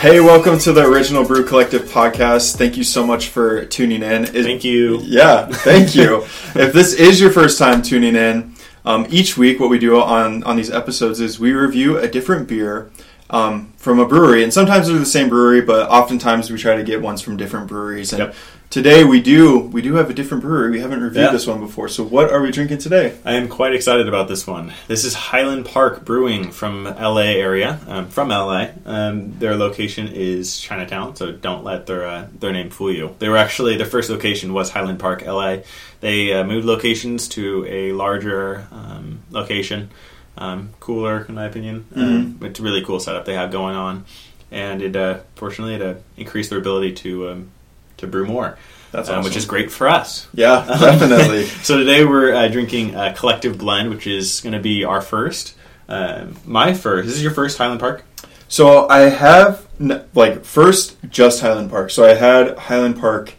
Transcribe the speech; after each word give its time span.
Hey, 0.00 0.18
welcome 0.20 0.58
to 0.60 0.72
the 0.72 0.82
Original 0.86 1.26
Brew 1.26 1.44
Collective 1.44 1.82
podcast. 1.82 2.56
Thank 2.56 2.78
you 2.78 2.84
so 2.84 3.06
much 3.06 3.28
for 3.28 3.66
tuning 3.66 4.02
in. 4.02 4.24
It- 4.24 4.44
Thank 4.44 4.64
you. 4.64 4.98
Yeah, 5.02 5.46
thank 5.46 5.94
you. 5.94 6.22
if 6.54 6.72
this 6.72 6.94
is 6.94 7.20
your 7.20 7.30
first 7.30 7.58
time 7.58 7.82
tuning 7.82 8.16
in, 8.16 8.54
um, 8.86 9.06
each 9.10 9.36
week 9.36 9.60
what 9.60 9.68
we 9.68 9.78
do 9.78 10.00
on 10.00 10.42
on 10.44 10.56
these 10.56 10.70
episodes 10.70 11.20
is 11.20 11.38
we 11.38 11.52
review 11.52 11.98
a 11.98 12.08
different 12.08 12.48
beer 12.48 12.90
um, 13.28 13.72
from 13.76 13.98
a 14.00 14.06
brewery, 14.08 14.42
and 14.42 14.52
sometimes 14.52 14.88
they're 14.88 14.98
the 14.98 15.04
same 15.04 15.28
brewery, 15.28 15.60
but 15.60 15.88
oftentimes 15.90 16.50
we 16.50 16.56
try 16.58 16.76
to 16.76 16.82
get 16.82 17.02
ones 17.02 17.20
from 17.20 17.36
different 17.36 17.68
breweries. 17.68 18.12
And 18.14 18.20
Yep. 18.20 18.34
Today 18.70 19.02
we 19.02 19.20
do 19.20 19.58
we 19.58 19.82
do 19.82 19.94
have 19.94 20.08
a 20.08 20.14
different 20.14 20.42
brewery. 20.42 20.70
We 20.70 20.80
haven't 20.80 21.02
reviewed 21.02 21.24
Yeah. 21.24 21.32
this 21.32 21.46
one 21.46 21.60
before. 21.60 21.88
So 21.88 22.04
what 22.04 22.30
are 22.30 22.40
we 22.40 22.50
drinking 22.52 22.78
today? 22.78 23.14
I 23.24 23.34
am 23.34 23.48
quite 23.48 23.74
excited 23.74 24.08
about 24.08 24.28
this 24.28 24.46
one. 24.46 24.72
This 24.86 25.04
is 25.04 25.14
Highland 25.14 25.66
Park 25.66 26.04
Brewing 26.04 26.52
from 26.52 26.84
LA 26.86 27.32
area, 27.34 27.80
um, 27.88 28.06
from 28.08 28.28
LA. 28.30 28.68
Um, 28.86 29.34
their 29.40 29.56
location 29.56 30.08
is 30.08 30.58
Chinatown, 30.60 31.16
so 31.16 31.32
don't 31.32 31.64
let 31.64 31.86
their 31.86 32.06
uh, 32.06 32.26
their 32.38 32.52
name 32.52 32.70
fool 32.70 32.92
you. 32.92 33.16
They 33.18 33.28
were 33.28 33.36
actually 33.36 33.76
their 33.76 33.86
first 33.86 34.08
location 34.08 34.52
was 34.52 34.70
Highland 34.70 35.00
Park, 35.00 35.26
LA. 35.26 35.58
They 36.00 36.32
uh, 36.32 36.44
moved 36.44 36.64
locations 36.64 37.28
to 37.30 37.66
a 37.68 37.92
larger 37.92 38.66
um, 38.70 39.20
location, 39.30 39.90
um, 40.38 40.70
cooler 40.80 41.26
in 41.28 41.34
my 41.34 41.44
opinion. 41.44 41.86
Um, 41.94 42.38
it's 42.42 42.60
a 42.60 42.62
really 42.62 42.84
cool 42.84 43.00
setup 43.00 43.24
they 43.24 43.34
have 43.34 43.50
going 43.50 43.74
on, 43.76 44.04
and 44.52 44.80
it 44.80 44.94
uh, 44.94 45.18
fortunately 45.34 45.74
it 45.74 45.82
uh, 45.82 45.94
increased 46.16 46.50
their 46.50 46.58
ability 46.60 46.92
to 46.94 47.28
um, 47.30 47.50
to 48.00 48.06
brew 48.06 48.26
more, 48.26 48.58
That's 48.92 49.08
um, 49.08 49.22
which 49.24 49.36
is 49.36 49.44
great 49.46 49.70
for 49.70 49.88
us. 49.88 50.26
Yeah, 50.34 50.64
definitely. 50.80 51.44
So 51.62 51.78
today 51.78 52.04
we're 52.04 52.34
uh, 52.34 52.48
drinking 52.48 52.94
a 52.96 53.14
collective 53.14 53.56
blend, 53.58 53.90
which 53.90 54.06
is 54.06 54.40
going 54.40 54.52
to 54.54 54.60
be 54.60 54.84
our 54.84 55.00
first. 55.00 55.54
Um 55.88 56.36
my 56.44 56.72
first. 56.74 57.06
This 57.08 57.16
is 57.16 57.22
your 57.22 57.32
first 57.32 57.58
Highland 57.58 57.80
Park. 57.80 58.04
So 58.48 58.88
I 58.88 59.00
have 59.08 59.66
n- 59.80 60.04
like 60.14 60.44
first 60.44 60.96
just 61.08 61.40
Highland 61.40 61.70
Park. 61.70 61.90
So 61.90 62.04
I 62.04 62.14
had 62.14 62.56
Highland 62.58 62.98
Park 63.00 63.34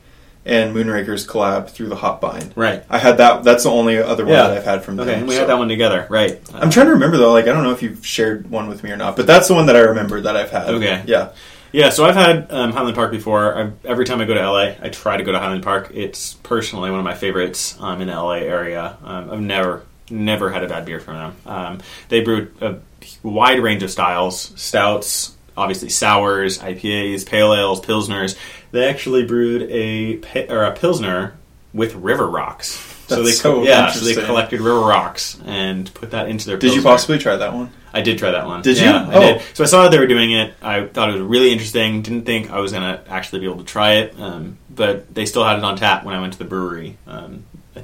and 0.46 0.76
Moonrakers 0.76 1.28
collab 1.28 1.70
through 1.70 1.88
the 1.90 1.96
Hopbind. 1.96 2.52
Right. 2.56 2.84
I 2.90 2.98
had 2.98 3.18
that. 3.18 3.44
That's 3.44 3.64
the 3.64 3.70
only 3.70 4.00
other 4.00 4.26
one 4.26 4.34
Yeah. 4.34 4.48
that 4.48 4.58
I've 4.58 4.64
had 4.66 4.84
from 4.84 4.96
them. 4.98 5.08
Okay, 5.08 5.20
and 5.20 5.28
we 5.28 5.34
so- 5.36 5.42
had 5.42 5.50
that 5.50 5.58
one 5.60 5.70
together. 5.70 6.08
Right. 6.10 6.42
I'm 6.54 6.70
trying 6.72 6.88
to 6.88 6.94
remember 6.94 7.18
though. 7.18 7.32
Like 7.32 7.46
I 7.48 7.54
don't 7.54 7.64
know 7.64 7.72
if 7.72 7.82
you've 7.82 8.06
shared 8.06 8.50
one 8.50 8.68
with 8.68 8.84
me 8.84 8.92
or 8.92 8.98
not, 8.98 9.16
but 9.16 9.28
that's 9.28 9.48
the 9.48 9.54
one 9.54 9.68
that 9.68 9.76
I 9.78 9.82
remember 9.82 10.20
that 10.22 10.36
I've 10.36 10.52
had. 10.52 10.68
Okay. 10.70 11.04
Yeah. 11.08 11.30
Yeah. 11.72 11.90
So 11.90 12.06
I've 12.06 12.16
had 12.16 12.52
um, 12.52 12.72
Highland 12.72 12.96
Park 12.96 13.12
before. 13.12 13.58
i 13.58 13.72
every 13.86 14.06
time 14.06 14.22
I 14.22 14.26
go 14.26 14.34
to 14.34 14.50
LA, 14.50 14.74
I 14.82 14.90
try 14.90 15.18
to 15.18 15.24
go 15.24 15.32
to 15.32 15.40
Highland 15.40 15.64
Park. 15.64 15.92
It's 15.94 16.34
personally 16.34 16.90
one 16.92 17.00
of 17.00 17.06
my 17.06 17.16
favorites 17.16 17.78
um, 17.80 18.02
in 18.02 18.08
the 18.08 18.14
LA 18.14 18.36
area. 18.36 18.98
Um, 19.04 19.32
I've 19.32 19.42
never 19.42 19.84
never 20.10 20.50
had 20.50 20.64
a 20.64 20.68
bad 20.68 20.86
beer 20.86 21.00
from 21.00 21.16
them. 21.16 21.36
Um, 21.46 21.80
they 22.10 22.22
brew 22.22 22.52
a 22.62 22.76
wide 23.24 23.60
range 23.60 23.84
of 23.84 23.92
styles: 23.92 24.52
stouts, 24.62 25.36
obviously 25.56 25.90
sours, 25.90 26.60
IPAs, 26.60 27.26
pale 27.26 27.54
ales, 27.54 27.82
pilsners. 27.82 28.38
They 28.72 28.88
actually 28.88 29.26
brewed 29.26 29.70
a 29.70 30.48
or 30.50 30.64
a 30.64 30.74
pilsner 30.74 31.36
with 31.74 31.96
river 31.96 32.28
rocks. 32.28 32.68
so 33.08 33.24
they 33.24 33.32
so 33.32 33.64
yeah, 33.64 33.92
so 33.92 34.06
they 34.06 34.16
collected 34.16 34.62
river 34.62 34.80
rocks 34.80 35.40
and 35.46 35.92
put 35.94 36.12
that 36.12 36.30
into 36.30 36.48
their. 36.48 36.58
Did 36.58 36.74
you 36.74 36.82
possibly 36.82 37.18
try 37.18 37.36
that 37.36 37.54
one? 37.54 37.72
I 37.94 38.02
did 38.02 38.18
try 38.18 38.32
that 38.32 38.46
one. 38.48 38.62
Did 38.62 38.78
you? 38.80 38.88
I 38.88 39.14
Oh. 39.14 39.20
did. 39.20 39.42
So 39.54 39.64
I 39.64 39.68
saw 39.68 39.84
that 39.84 39.92
they 39.92 40.00
were 40.00 40.08
doing 40.08 40.32
it. 40.32 40.54
I 40.62 40.86
thought 40.86 41.10
it 41.10 41.14
was 41.14 41.22
really 41.22 41.52
interesting. 41.52 42.02
Didn't 42.02 42.26
think 42.26 42.50
I 42.52 42.60
was 42.60 42.72
going 42.72 42.84
to 42.84 43.02
actually 43.12 43.40
be 43.42 43.46
able 43.46 43.58
to 43.58 43.64
try 43.66 43.94
it, 43.96 44.16
um, 44.20 44.58
but 44.70 45.14
they 45.14 45.26
still 45.26 45.44
had 45.44 45.58
it 45.58 45.64
on 45.64 45.76
tap 45.78 46.04
when 46.06 46.16
I 46.16 46.22
went 46.22 46.34
to 46.34 46.40
the 46.40 46.46
brewery. 46.46 46.98
Um, 47.08 47.44
I 47.76 47.82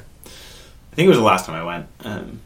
think 0.95 1.05
it 1.05 1.09
was 1.09 1.17
the 1.17 1.23
last 1.23 1.45
time 1.45 1.55
I 1.55 1.63
went. 1.63 1.87
Um, 2.03 2.39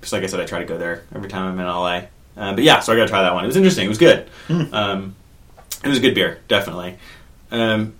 because, 0.00 0.12
like 0.12 0.22
I 0.22 0.26
said, 0.26 0.38
I 0.40 0.44
try 0.44 0.60
to 0.60 0.64
go 0.64 0.78
there 0.78 1.02
every 1.14 1.28
time 1.28 1.44
I'm 1.52 1.58
in 1.58 1.66
LA. 1.66 2.02
Um, 2.36 2.54
but 2.54 2.62
yeah, 2.62 2.78
so 2.80 2.92
I 2.92 2.96
got 2.96 3.02
to 3.02 3.08
try 3.08 3.22
that 3.22 3.34
one. 3.34 3.42
It 3.42 3.48
was 3.48 3.56
interesting. 3.56 3.86
It 3.86 3.88
was 3.88 3.98
good. 3.98 4.28
Hmm. 4.46 4.72
Um, 4.74 5.14
it 5.82 5.88
was 5.88 5.98
a 5.98 6.00
good 6.00 6.14
beer, 6.14 6.38
definitely. 6.46 6.96
Um, 7.50 7.94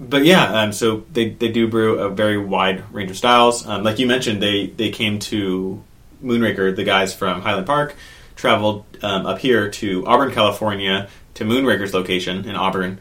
but 0.00 0.24
yeah, 0.24 0.62
um, 0.62 0.72
so 0.72 1.04
they, 1.12 1.30
they 1.30 1.48
do 1.48 1.68
brew 1.68 1.98
a 2.00 2.10
very 2.10 2.36
wide 2.38 2.82
range 2.92 3.10
of 3.12 3.16
styles. 3.16 3.64
Um, 3.66 3.84
like 3.84 3.98
you 4.00 4.06
mentioned, 4.08 4.42
they, 4.42 4.66
they 4.66 4.90
came 4.90 5.18
to 5.20 5.82
Moonraker, 6.24 6.74
the 6.74 6.82
guys 6.84 7.14
from 7.14 7.42
Highland 7.42 7.66
Park, 7.66 7.94
traveled 8.36 8.84
um, 9.02 9.26
up 9.26 9.38
here 9.40 9.68
to 9.70 10.06
Auburn, 10.06 10.30
California, 10.32 11.08
to 11.34 11.44
Moonraker's 11.44 11.92
location 11.94 12.44
in 12.48 12.54
Auburn, 12.56 12.98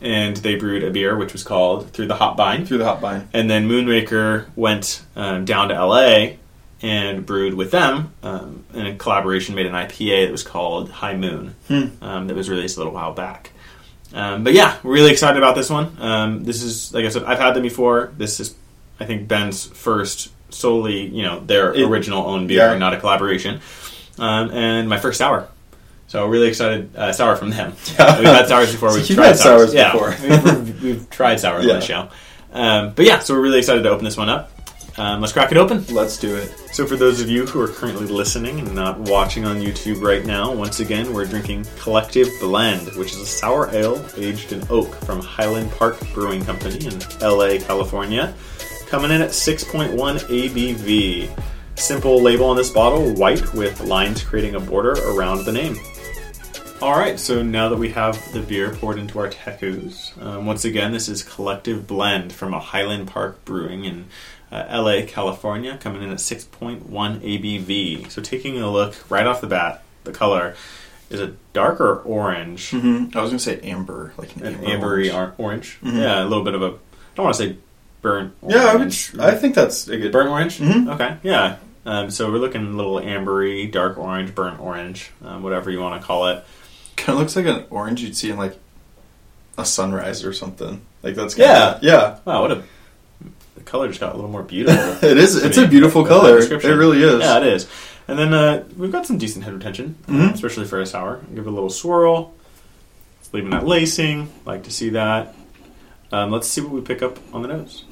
and 0.00 0.36
they 0.38 0.56
brewed 0.56 0.82
a 0.82 0.90
beer 0.90 1.16
which 1.16 1.32
was 1.32 1.42
called 1.42 1.90
Through 1.92 2.06
the 2.08 2.14
Hot 2.16 2.36
Vine. 2.36 2.66
Through 2.66 2.78
the 2.78 2.84
Hopbind. 2.86 3.28
And 3.32 3.48
then 3.50 3.68
Moonraker 3.68 4.46
went 4.56 5.02
um, 5.14 5.44
down 5.44 5.68
to 5.68 5.74
LA 5.86 6.32
and 6.82 7.26
brewed 7.26 7.52
with 7.54 7.70
them 7.70 8.14
um, 8.22 8.64
and 8.72 8.88
in 8.88 8.96
collaboration 8.98 9.54
made 9.54 9.66
an 9.66 9.74
IPA 9.74 10.24
that 10.26 10.32
was 10.32 10.42
called 10.42 10.90
High 10.90 11.14
Moon 11.16 11.54
Hmm. 11.68 11.88
um, 12.02 12.26
that 12.28 12.34
was 12.34 12.48
released 12.48 12.76
a 12.76 12.80
little 12.80 12.94
while 12.94 13.12
back. 13.12 13.50
Um, 14.14 14.42
but 14.44 14.54
yeah, 14.54 14.78
we're 14.82 14.94
really 14.94 15.10
excited 15.12 15.36
about 15.36 15.54
this 15.54 15.68
one. 15.70 15.94
Um, 16.00 16.42
this 16.44 16.62
is, 16.62 16.92
like 16.94 17.04
I 17.04 17.10
said, 17.10 17.24
I've 17.24 17.38
had 17.38 17.52
them 17.54 17.62
before. 17.62 18.12
This 18.16 18.40
is, 18.40 18.54
I 18.98 19.04
think, 19.04 19.28
Ben's 19.28 19.66
first 19.66 20.32
solely, 20.48 21.02
you 21.06 21.22
know, 21.22 21.40
their 21.40 21.72
It- 21.74 21.84
original 21.86 22.26
own 22.26 22.46
beer, 22.46 22.72
yeah. 22.72 22.78
not 22.78 22.94
a 22.94 22.96
collaboration. 22.98 23.60
Um, 24.20 24.50
and 24.50 24.88
my 24.88 24.98
first 24.98 25.18
sour. 25.18 25.48
So 26.06 26.26
really 26.26 26.48
excited, 26.48 26.94
uh, 26.96 27.12
sour 27.12 27.36
from 27.36 27.50
them. 27.50 27.72
Yeah. 27.98 28.18
We've 28.18 28.26
had 28.28 28.48
sours 28.48 28.70
before. 28.72 28.90
So 28.90 28.96
We've 28.96 29.08
you've 29.08 29.16
tried 29.18 29.26
had 29.28 29.38
sours 29.38 29.72
yeah, 29.74 29.92
before. 29.92 30.14
we've, 30.22 30.82
we've 30.82 31.10
tried 31.10 31.40
sours 31.40 31.64
Yeah. 31.64 31.74
on 31.74 31.80
the 31.80 31.86
show. 31.86 32.08
Um, 32.52 32.92
but 32.94 33.04
yeah, 33.06 33.20
so 33.20 33.34
we're 33.34 33.40
really 33.40 33.58
excited 33.58 33.82
to 33.84 33.90
open 33.90 34.04
this 34.04 34.16
one 34.16 34.28
up. 34.28 34.50
Um, 34.98 35.20
let's 35.20 35.32
crack 35.32 35.50
it 35.52 35.56
open. 35.56 35.86
Let's 35.88 36.18
do 36.18 36.34
it. 36.36 36.50
So, 36.72 36.84
for 36.86 36.96
those 36.96 37.20
of 37.20 37.30
you 37.30 37.46
who 37.46 37.60
are 37.60 37.68
currently 37.68 38.06
listening 38.06 38.58
and 38.58 38.74
not 38.74 38.98
watching 38.98 39.44
on 39.46 39.56
YouTube 39.60 40.02
right 40.02 40.26
now, 40.26 40.52
once 40.52 40.80
again, 40.80 41.14
we're 41.14 41.24
drinking 41.26 41.64
Collective 41.78 42.28
Blend, 42.40 42.88
which 42.96 43.12
is 43.12 43.18
a 43.18 43.26
sour 43.26 43.70
ale 43.72 44.04
aged 44.18 44.52
in 44.52 44.62
oak 44.68 44.92
from 44.96 45.20
Highland 45.20 45.70
Park 45.72 45.96
Brewing 46.12 46.44
Company 46.44 46.84
in 46.84 46.98
LA, 47.20 47.58
California. 47.64 48.34
Coming 48.88 49.12
in 49.12 49.22
at 49.22 49.30
6.1 49.30 49.94
ABV. 49.96 51.30
Simple 51.80 52.20
label 52.22 52.44
on 52.46 52.56
this 52.56 52.70
bottle, 52.70 53.12
white 53.14 53.52
with 53.54 53.80
lines 53.80 54.22
creating 54.22 54.54
a 54.54 54.60
border 54.60 54.92
around 54.92 55.44
the 55.44 55.50
name. 55.52 55.76
All 56.80 56.92
right, 56.96 57.18
so 57.18 57.42
now 57.42 57.68
that 57.70 57.78
we 57.78 57.88
have 57.90 58.32
the 58.32 58.40
beer 58.40 58.70
poured 58.74 58.98
into 58.98 59.18
our 59.18 59.28
Tekus, 59.28 60.16
um, 60.22 60.46
once 60.46 60.64
again, 60.64 60.92
this 60.92 61.08
is 61.08 61.22
Collective 61.24 61.86
Blend 61.86 62.32
from 62.32 62.54
a 62.54 62.60
Highland 62.60 63.08
Park 63.08 63.44
Brewing 63.44 63.86
in 63.86 64.04
uh, 64.52 64.66
LA, 64.70 65.04
California, 65.06 65.78
coming 65.80 66.02
in 66.02 66.10
at 66.10 66.18
6.1 66.18 66.80
ABV. 66.88 68.10
So, 68.10 68.22
taking 68.22 68.58
a 68.60 68.70
look 68.70 68.94
right 69.10 69.26
off 69.26 69.40
the 69.40 69.46
bat, 69.48 69.82
the 70.04 70.12
color 70.12 70.54
is 71.08 71.18
a 71.18 71.34
darker 71.54 71.96
orange, 72.02 72.70
hmm 72.70 73.06
I 73.14 73.20
was 73.20 73.30
gonna 73.30 73.38
say 73.40 73.58
amber, 73.62 74.12
like 74.16 74.36
an, 74.36 74.46
an 74.46 74.64
amber 74.64 74.98
ambery 74.98 75.12
orange. 75.12 75.34
or- 75.38 75.44
orange. 75.44 75.78
Mhm. 75.82 75.96
Yeah, 76.00 76.22
a 76.22 76.26
little 76.26 76.44
bit 76.44 76.54
of 76.54 76.62
a. 76.62 76.66
I 76.66 76.70
don't 77.16 77.24
want 77.24 77.36
to 77.36 77.42
say 77.42 77.56
burnt. 78.00 78.32
Orange. 78.42 78.54
Yeah, 78.54 78.66
I 78.66 78.76
would. 78.76 79.34
I 79.34 79.34
think 79.36 79.54
that's 79.56 79.88
a 79.88 79.96
good. 79.96 80.12
burnt 80.12 80.28
orange. 80.30 80.58
Mhm. 80.58 80.94
Okay, 80.94 81.16
yeah. 81.24 81.56
Um, 81.86 82.10
so 82.10 82.30
we're 82.30 82.38
looking 82.38 82.66
a 82.66 82.76
little 82.76 83.00
ambery, 83.00 83.70
dark 83.70 83.96
orange, 83.98 84.34
burnt 84.34 84.60
orange, 84.60 85.10
um, 85.24 85.42
whatever 85.42 85.70
you 85.70 85.80
want 85.80 86.00
to 86.00 86.06
call 86.06 86.28
it. 86.28 86.44
Kind 86.96 87.10
of 87.16 87.20
looks 87.20 87.34
like 87.36 87.46
an 87.46 87.64
orange 87.70 88.02
you'd 88.02 88.16
see 88.16 88.30
in 88.30 88.36
like 88.36 88.58
a 89.56 89.64
sunrise 89.64 90.24
or 90.24 90.32
something. 90.32 90.82
Like 91.02 91.14
that's 91.14 91.36
Yeah. 91.38 91.72
kinda, 91.74 91.78
yeah. 91.82 92.18
Wow, 92.24 92.42
what 92.42 92.52
a 92.52 92.62
the 93.56 93.62
color 93.62 93.88
just 93.88 94.00
got 94.00 94.12
a 94.12 94.16
little 94.16 94.30
more 94.30 94.42
beautiful. 94.42 94.82
it 95.08 95.16
is. 95.16 95.42
It's 95.42 95.56
a 95.58 95.66
beautiful 95.66 96.04
color. 96.04 96.38
It 96.38 96.62
really 96.64 97.02
is. 97.02 97.20
Yeah, 97.20 97.38
it 97.38 97.46
is. 97.46 97.66
And 98.08 98.18
then 98.18 98.34
uh, 98.34 98.64
we've 98.76 98.92
got 98.92 99.06
some 99.06 99.18
decent 99.18 99.44
head 99.44 99.54
retention, 99.54 99.96
uh, 100.08 100.12
Mhm. 100.12 100.34
especially 100.34 100.66
for 100.66 100.80
a 100.80 100.86
sour. 100.86 101.20
Give 101.34 101.46
it 101.46 101.48
a 101.48 101.52
little 101.52 101.70
swirl. 101.70 102.34
Leaving 103.32 103.50
that 103.50 103.66
lacing. 103.66 104.28
Like 104.44 104.64
to 104.64 104.70
see 104.70 104.90
that. 104.90 105.34
Um, 106.12 106.30
let's 106.32 106.48
see 106.48 106.60
what 106.60 106.72
we 106.72 106.80
pick 106.80 107.02
up 107.02 107.18
on 107.32 107.42
the 107.42 107.48
nose. 107.48 107.84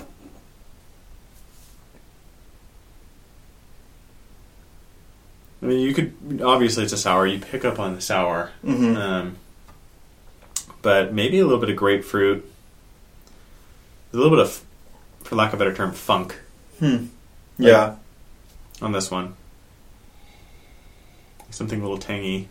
I 5.63 5.67
mean, 5.67 5.81
you 5.81 5.93
could 5.95 6.41
obviously 6.43 6.85
it's 6.85 6.93
a 6.93 6.97
sour. 6.99 7.27
You 7.27 7.39
pick 7.41 7.65
up 7.65 7.79
on 7.81 7.95
the 7.95 8.01
sour, 8.01 8.51
hmm 8.63 8.97
um, 8.97 9.37
but 10.83 11.13
maybe 11.13 11.39
a 11.41 11.45
little 11.45 11.59
bit 11.61 11.71
of 11.71 11.77
grapefruit. 11.77 12.45
A 14.13 14.17
little 14.17 14.31
bit 14.31 14.39
of, 14.39 14.63
for 15.25 15.35
lack 15.37 15.53
of 15.53 15.61
a 15.61 15.65
better 15.65 15.75
term, 15.75 15.93
funk 15.93 16.39
Hmm. 16.79 17.07
Yeah. 17.59 17.97
on 18.81 18.93
this 18.93 19.11
one. 19.11 19.35
Something 21.51 21.81
a 21.81 21.83
little 21.83 21.99
tangy. 21.99 22.49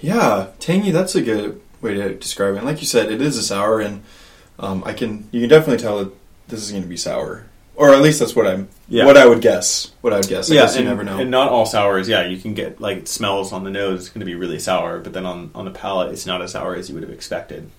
Yeah. 0.00 0.48
Tangy. 0.60 0.90
That's 0.92 1.14
a 1.14 1.22
good 1.22 1.60
way 1.80 1.94
to 1.94 2.14
describe 2.14 2.54
it. 2.54 2.58
And 2.58 2.66
like 2.66 2.80
you 2.80 2.86
said, 2.86 3.10
it 3.10 3.20
is 3.20 3.36
a 3.36 3.42
sour, 3.42 3.80
and 3.80 4.02
um, 4.58 4.82
I 4.86 4.92
can 4.92 5.28
you 5.32 5.40
can 5.40 5.48
definitely 5.48 5.82
tell 5.82 5.98
that 6.04 6.12
this 6.48 6.62
is 6.62 6.70
going 6.70 6.82
to 6.84 6.88
be 6.88 6.96
sour, 6.96 7.46
or 7.76 7.90
at 7.92 8.00
least 8.02 8.18
that's 8.20 8.34
what 8.36 8.46
I'm. 8.46 8.68
Yeah. 8.88 9.06
What 9.06 9.16
I 9.16 9.26
would 9.26 9.40
guess. 9.40 9.92
What 10.02 10.12
I 10.12 10.16
would 10.16 10.28
guess. 10.28 10.50
I 10.50 10.54
guess 10.54 10.74
you 10.74 10.80
and, 10.80 10.88
never 10.88 11.02
know. 11.04 11.18
and 11.18 11.30
not 11.30 11.48
all 11.48 11.64
sours. 11.66 12.08
Yeah, 12.08 12.26
you 12.26 12.38
can 12.38 12.54
get 12.54 12.80
like 12.80 13.06
smells 13.06 13.52
on 13.52 13.64
the 13.64 13.70
nose. 13.70 14.00
It's 14.00 14.08
going 14.10 14.20
to 14.20 14.26
be 14.26 14.34
really 14.34 14.58
sour, 14.58 15.00
but 15.00 15.12
then 15.12 15.24
on 15.26 15.50
on 15.54 15.64
the 15.64 15.70
palate, 15.70 16.12
it's 16.12 16.26
not 16.26 16.42
as 16.42 16.52
sour 16.52 16.74
as 16.76 16.88
you 16.88 16.94
would 16.94 17.02
have 17.02 17.12
expected 17.12 17.70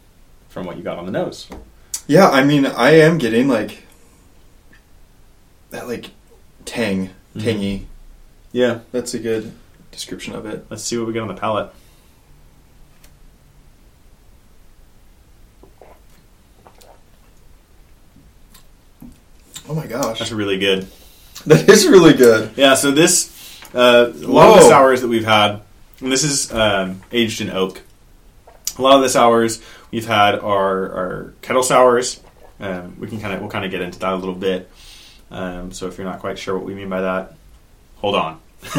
from 0.50 0.66
what 0.66 0.78
you 0.78 0.84
got 0.84 0.98
on 0.98 1.06
the 1.06 1.12
nose. 1.12 1.48
Yeah, 2.08 2.30
I 2.30 2.44
mean, 2.44 2.66
I 2.66 2.92
am 2.92 3.18
getting 3.18 3.48
like 3.48 3.84
that, 5.72 5.88
like 5.88 6.12
tang, 6.66 7.10
Mhm. 7.36 7.44
tangy. 7.44 7.88
Yeah, 8.52 8.80
That's 8.92 9.14
a 9.14 9.20
good 9.20 9.52
description 9.92 10.34
of 10.36 10.46
it. 10.46 10.66
let's 10.70 10.84
see 10.84 10.98
what 10.98 11.08
we 11.08 11.14
get 11.14 11.22
on 11.22 11.28
the 11.28 11.34
palate. 11.34 11.72
Oh 19.68 19.74
my 19.86 19.92
gosh, 19.92 20.20
That's 20.20 20.32
really 20.32 20.58
good. 20.58 20.88
that 21.46 21.70
is 21.70 21.88
really 21.88 22.14
good. 22.14 22.52
Yeah, 22.56 22.76
so 22.76 22.92
this 22.92 23.32
uh, 23.74 24.12
a 24.14 24.28
lot 24.28 24.58
of 24.58 24.64
the 24.64 24.70
sours 24.70 25.02
that 25.02 25.08
we've 25.08 25.26
had, 25.26 25.62
and 26.00 26.12
this 26.12 26.24
is 26.24 26.52
um, 26.52 27.04
aged 27.12 27.42
in 27.42 27.50
oak. 27.50 27.82
A 28.78 28.82
lot 28.82 28.96
of 28.96 29.02
the 29.02 29.10
sours 29.10 29.62
we've 29.92 30.08
had 30.08 30.36
are, 30.36 30.84
are 30.86 31.34
kettle 31.42 31.64
sours. 31.64 32.20
Um, 32.60 33.00
we 33.00 33.08
can 33.08 33.20
kind 33.20 33.34
of 33.34 33.42
we'll 33.42 33.50
kind 33.50 33.66
of 33.66 33.72
get 33.72 33.82
into 33.82 34.00
that 34.00 34.14
a 34.14 34.16
little 34.16 34.34
bit. 34.34 34.70
Um, 35.30 35.72
so 35.72 35.88
if 35.88 35.98
you're 35.98 36.08
not 36.08 36.20
quite 36.20 36.40
sure 36.40 36.56
what 36.56 36.66
we 36.66 36.74
mean 36.74 36.90
by 36.90 37.02
that, 37.02 37.34
hold 37.98 38.16
on. 38.16 38.40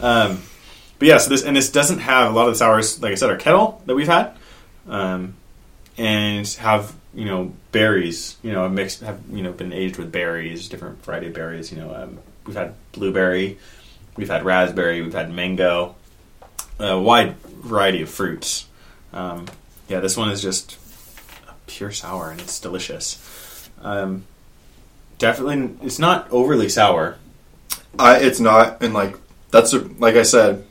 um, 0.00 0.42
but 0.98 1.08
yeah, 1.08 1.18
so 1.18 1.30
this 1.30 1.44
and 1.44 1.56
this 1.56 1.70
doesn't 1.70 2.00
have 2.00 2.30
a 2.30 2.34
lot 2.34 2.48
of 2.48 2.54
the 2.54 2.58
sours, 2.58 3.00
like 3.00 3.12
I 3.12 3.14
said, 3.14 3.30
are 3.30 3.36
kettle 3.36 3.80
that 3.86 3.94
we've 3.94 4.08
had, 4.08 4.36
um, 4.86 5.34
and 5.96 6.46
have 6.46 6.94
you 7.14 7.24
know 7.26 7.52
berries, 7.72 8.36
you 8.42 8.52
know, 8.52 8.68
mixed 8.68 9.00
have 9.00 9.20
you 9.32 9.42
know 9.42 9.52
been 9.52 9.72
aged 9.72 9.98
with 9.98 10.10
berries, 10.12 10.68
different 10.68 11.04
variety 11.04 11.28
of 11.28 11.34
berries. 11.34 11.70
You 11.72 11.78
know, 11.78 11.94
um, 11.94 12.18
we've 12.46 12.56
had 12.56 12.74
blueberry, 12.92 13.58
we've 14.16 14.28
had 14.30 14.44
raspberry, 14.44 15.02
we've 15.02 15.12
had 15.14 15.32
mango, 15.32 15.94
a 16.78 16.98
wide 17.00 17.36
variety 17.38 18.02
of 18.02 18.08
fruits. 18.10 18.66
Um, 19.12 19.46
yeah, 19.88 20.00
this 20.00 20.16
one 20.16 20.30
is 20.30 20.40
just 20.42 20.78
a 21.48 21.52
pure 21.66 21.90
sour 21.92 22.30
and 22.30 22.40
it's 22.40 22.58
delicious. 22.58 23.68
Um, 23.82 24.24
definitely, 25.18 25.76
it's 25.86 25.98
not 25.98 26.30
overly 26.30 26.68
sour. 26.68 27.18
I 27.98 28.18
it's 28.20 28.40
not, 28.40 28.82
and 28.82 28.94
like 28.94 29.16
that's 29.50 29.72
a, 29.74 29.80
like 29.80 30.14
I 30.16 30.22
said 30.22 30.64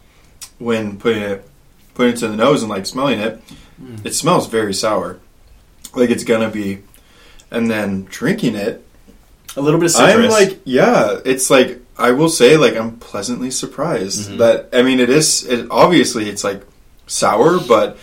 when 0.58 0.98
putting 0.98 1.22
it 1.22 1.48
putting 1.94 2.14
it 2.14 2.18
to 2.20 2.28
the 2.30 2.36
nose 2.36 2.64
and 2.64 2.70
like 2.70 2.86
smelling 2.86 3.20
it, 3.20 3.42
Mm. 3.82 4.06
it 4.06 4.14
smells 4.14 4.48
very 4.48 4.76
sour, 4.76 5.18
like 5.96 6.10
it's 6.10 6.24
gonna 6.24 6.50
be, 6.50 6.80
and 7.50 7.70
then 7.70 8.06
drinking 8.10 8.56
it, 8.56 8.86
A 9.56 9.62
little 9.62 9.80
bit 9.80 9.88
of 9.88 9.92
citrus. 9.92 10.26
I'm 10.26 10.30
like 10.32 10.60
yeah, 10.64 11.20
it's 11.26 11.50
like 11.50 11.80
I 11.98 12.12
will 12.12 12.30
say 12.30 12.58
like 12.58 12.76
I'm 12.76 12.98
pleasantly 12.98 13.52
surprised 13.52 14.30
Mhm. 14.32 14.38
that 14.40 14.70
I 14.74 14.82
mean 14.82 15.00
it 15.00 15.10
is 15.10 15.46
it 15.46 15.68
obviously 15.70 16.30
it's 16.30 16.44
like 16.44 16.64
sour, 17.08 17.60
but 17.60 17.98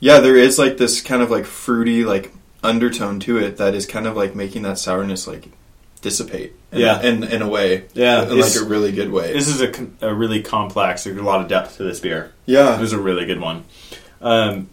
yeah, 0.00 0.20
there 0.20 0.36
is 0.36 0.58
like 0.58 0.76
this 0.78 1.00
kind 1.02 1.22
of 1.22 1.30
like 1.30 1.44
fruity 1.44 2.04
like 2.04 2.32
undertone 2.62 3.20
to 3.20 3.38
it 3.38 3.56
that 3.58 3.74
is 3.74 3.86
kind 3.86 4.06
of 4.06 4.16
like 4.16 4.34
making 4.34 4.62
that 4.62 4.78
sourness 4.78 5.26
like 5.26 5.48
dissipate. 6.00 6.52
In, 6.72 6.80
Yeah. 6.80 7.00
in 7.02 7.24
in 7.24 7.42
a 7.42 7.48
way, 7.48 7.84
yeah, 7.94 8.22
in 8.22 8.38
like 8.40 8.54
a 8.56 8.64
really 8.64 8.92
good 8.92 9.10
way. 9.10 9.32
this 9.32 9.48
is 9.48 9.60
a, 9.60 9.72
a 10.00 10.14
really 10.14 10.42
complex. 10.42 11.04
There's 11.04 11.16
a 11.18 11.22
lot 11.22 11.40
of 11.40 11.48
depth 11.48 11.76
to 11.78 11.82
this 11.84 12.00
beer. 12.00 12.32
Yeah. 12.46 12.76
It 12.76 12.80
was 12.80 12.92
a 12.92 12.98
really 12.98 13.26
good 13.26 13.40
one. 13.40 13.64
Um, 14.20 14.68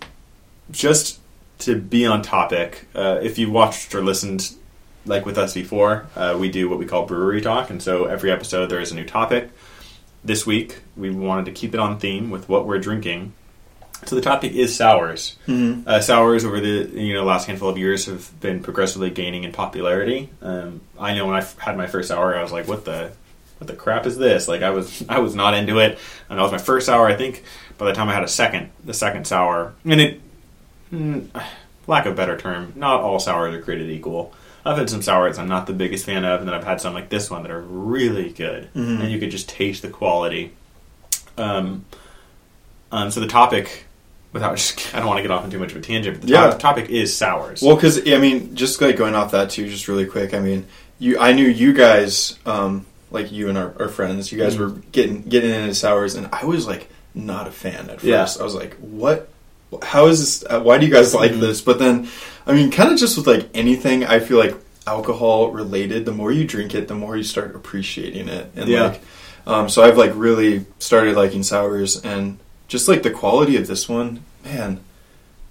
just 0.72 1.20
to 1.60 1.80
be 1.80 2.06
on 2.06 2.22
topic, 2.22 2.88
uh, 2.96 3.20
if 3.22 3.38
you 3.38 3.52
watched 3.52 3.96
or 3.96 4.04
listened, 4.04 4.56
like 5.06 5.26
with 5.26 5.38
us 5.38 5.54
before, 5.54 6.08
uh, 6.16 6.36
we 6.40 6.50
do 6.50 6.70
what 6.70 6.80
we 6.80 6.86
call 6.86 7.06
brewery 7.06 7.42
talk, 7.42 7.70
and 7.70 7.82
so 7.82 8.06
every 8.06 8.32
episode 8.32 8.68
there 8.68 8.80
is 8.80 8.92
a 8.92 8.96
new 8.96 9.06
topic. 9.06 9.50
This 10.24 10.46
week 10.46 10.80
we 10.98 11.12
wanted 11.12 11.46
to 11.46 11.52
keep 11.52 11.74
it 11.74 11.80
on 11.80 12.00
theme 12.00 12.30
with 12.30 12.50
what 12.50 12.66
we're 12.66 12.80
drinking. 12.80 13.34
So 14.06 14.16
the 14.16 14.22
topic 14.22 14.54
is 14.54 14.76
sours. 14.76 15.38
Mm-hmm. 15.48 15.88
Uh, 15.88 16.02
sours 16.02 16.44
over 16.44 16.60
the 16.60 16.90
you 16.94 17.14
know 17.14 17.24
last 17.24 17.48
handful 17.48 17.70
of 17.70 17.78
years 17.78 18.06
have 18.08 18.40
been 18.40 18.62
progressively 18.62 19.10
gaining 19.10 19.44
in 19.44 19.52
popularity. 19.52 20.30
Um, 20.42 20.82
I 21.00 21.16
know 21.16 21.26
when 21.26 21.36
I 21.36 21.40
f- 21.40 21.58
had 21.58 21.78
my 21.78 21.88
first 21.88 22.10
sour, 22.10 22.36
I 22.36 22.42
was 22.42 22.52
like, 22.52 22.68
"What 22.68 22.86
the, 22.86 23.12
what 23.58 23.68
the 23.68 23.76
crap 23.76 24.06
is 24.06 24.18
this?" 24.18 24.48
Like 24.48 24.62
I 24.62 24.72
was 24.72 25.04
I 25.08 25.20
was 25.20 25.34
not 25.34 25.54
into 25.54 25.80
it, 25.80 25.98
and 26.30 26.38
that 26.38 26.44
was 26.44 26.52
my 26.52 26.58
first 26.58 26.88
sour. 26.88 27.08
I 27.08 27.16
think 27.16 27.44
by 27.78 27.86
the 27.86 27.94
time 27.94 28.10
I 28.10 28.14
had 28.14 28.24
a 28.24 28.28
second, 28.28 28.70
the 28.84 28.94
second 28.94 29.26
sour, 29.26 29.74
and 29.86 30.02
it, 30.02 30.22
lack 31.88 32.06
of 32.06 32.16
better 32.16 32.38
term, 32.38 32.74
not 32.76 33.02
all 33.02 33.20
sours 33.20 33.54
are 33.54 33.62
created 33.62 33.90
equal. 33.90 34.34
I've 34.66 34.78
had 34.78 34.90
some 34.90 35.02
sours 35.04 35.38
I'm 35.38 35.48
not 35.48 35.68
the 35.68 35.74
biggest 35.74 36.06
fan 36.06 36.26
of, 36.26 36.40
and 36.40 36.48
then 36.50 36.56
I've 36.56 36.64
had 36.64 36.82
some 36.82 36.94
like 36.94 37.10
this 37.10 37.30
one 37.30 37.44
that 37.44 37.52
are 37.52 37.62
really 37.62 38.30
good, 38.32 38.70
Mhm. 38.76 39.02
and 39.02 39.12
you 39.12 39.20
could 39.20 39.30
just 39.32 39.48
taste 39.48 39.82
the 39.84 39.90
quality. 39.90 40.54
Um, 41.38 41.86
um, 42.92 43.12
so 43.12 43.20
the 43.20 43.28
topic, 43.28 43.86
without 44.34 44.56
just, 44.58 44.94
I 44.96 45.00
don't 45.00 45.08
want 45.08 45.18
to 45.18 45.22
get 45.22 45.32
off 45.32 45.44
on 45.44 45.52
too 45.52 45.60
much 45.60 45.72
of 45.72 45.78
a 45.78 45.82
tangent. 45.82 46.20
But 46.20 46.28
the 46.28 46.34
Yeah. 46.34 46.48
top- 46.50 46.60
topic 46.60 46.90
is 46.90 47.16
sours. 47.16 47.62
Well, 47.62 47.76
because 47.76 48.00
I 48.08 48.18
mean, 48.18 48.56
just 48.56 48.82
like 48.82 48.96
going 48.98 49.16
off 49.16 49.32
that 49.32 49.50
too, 49.52 49.70
just 49.70 49.88
really 49.88 50.06
quick. 50.06 50.34
I 50.34 50.40
mean, 50.40 50.66
you, 50.98 51.20
I 51.20 51.34
knew 51.34 51.46
you 51.48 51.74
guys, 51.74 52.38
um, 52.46 52.86
like 53.12 53.32
you 53.32 53.50
and 53.50 53.58
our, 53.58 53.74
our 53.80 53.88
friends, 53.88 54.32
you 54.32 54.40
guys 54.40 54.56
Mhm. 54.56 54.60
were 54.60 54.70
getting 54.92 55.22
getting 55.24 55.52
into 55.52 55.76
sours, 55.76 56.16
and 56.16 56.28
I 56.34 56.46
was 56.46 56.66
like 56.66 56.90
not 57.14 57.48
a 57.48 57.52
fan 57.52 57.90
at 57.90 58.02
first. 58.02 58.04
Yeah. 58.04 58.28
I 58.40 58.44
was 58.44 58.56
like, 58.56 58.76
what? 58.78 59.30
How 59.84 60.08
is 60.08 60.20
this? 60.20 60.44
Uh, 60.50 60.62
why 60.62 60.78
do 60.78 60.86
you 60.86 60.92
guys 60.94 61.14
like 61.14 61.34
this? 61.34 61.62
But 61.62 61.80
then, 61.80 62.08
I 62.48 62.54
mean, 62.54 62.72
kind 62.72 62.92
of 62.92 62.98
just 63.00 63.18
with 63.18 63.28
like 63.28 63.50
anything, 63.54 64.06
I 64.06 64.20
feel 64.20 64.38
like 64.38 64.56
alcohol 64.88 65.52
related. 65.52 66.06
The 66.06 66.12
more 66.12 66.32
you 66.32 66.46
drink 66.46 66.76
it, 66.76 66.88
the 66.88 66.96
more 66.96 67.18
you 67.18 67.24
start 67.24 67.56
appreciating 67.56 68.28
it, 68.30 68.52
and 68.56 68.70
Yeah. 68.70 68.84
like, 68.84 69.02
um, 69.48 69.70
so 69.70 69.84
I've 69.84 69.98
like 69.98 70.12
really 70.16 70.66
started 70.80 71.16
liking 71.16 71.44
sours, 71.44 72.02
and 72.04 72.38
just 72.68 72.88
like 72.88 73.04
the 73.04 73.12
quality 73.12 73.58
of 73.58 73.68
this 73.68 73.88
one, 73.90 74.22
man. 74.44 74.80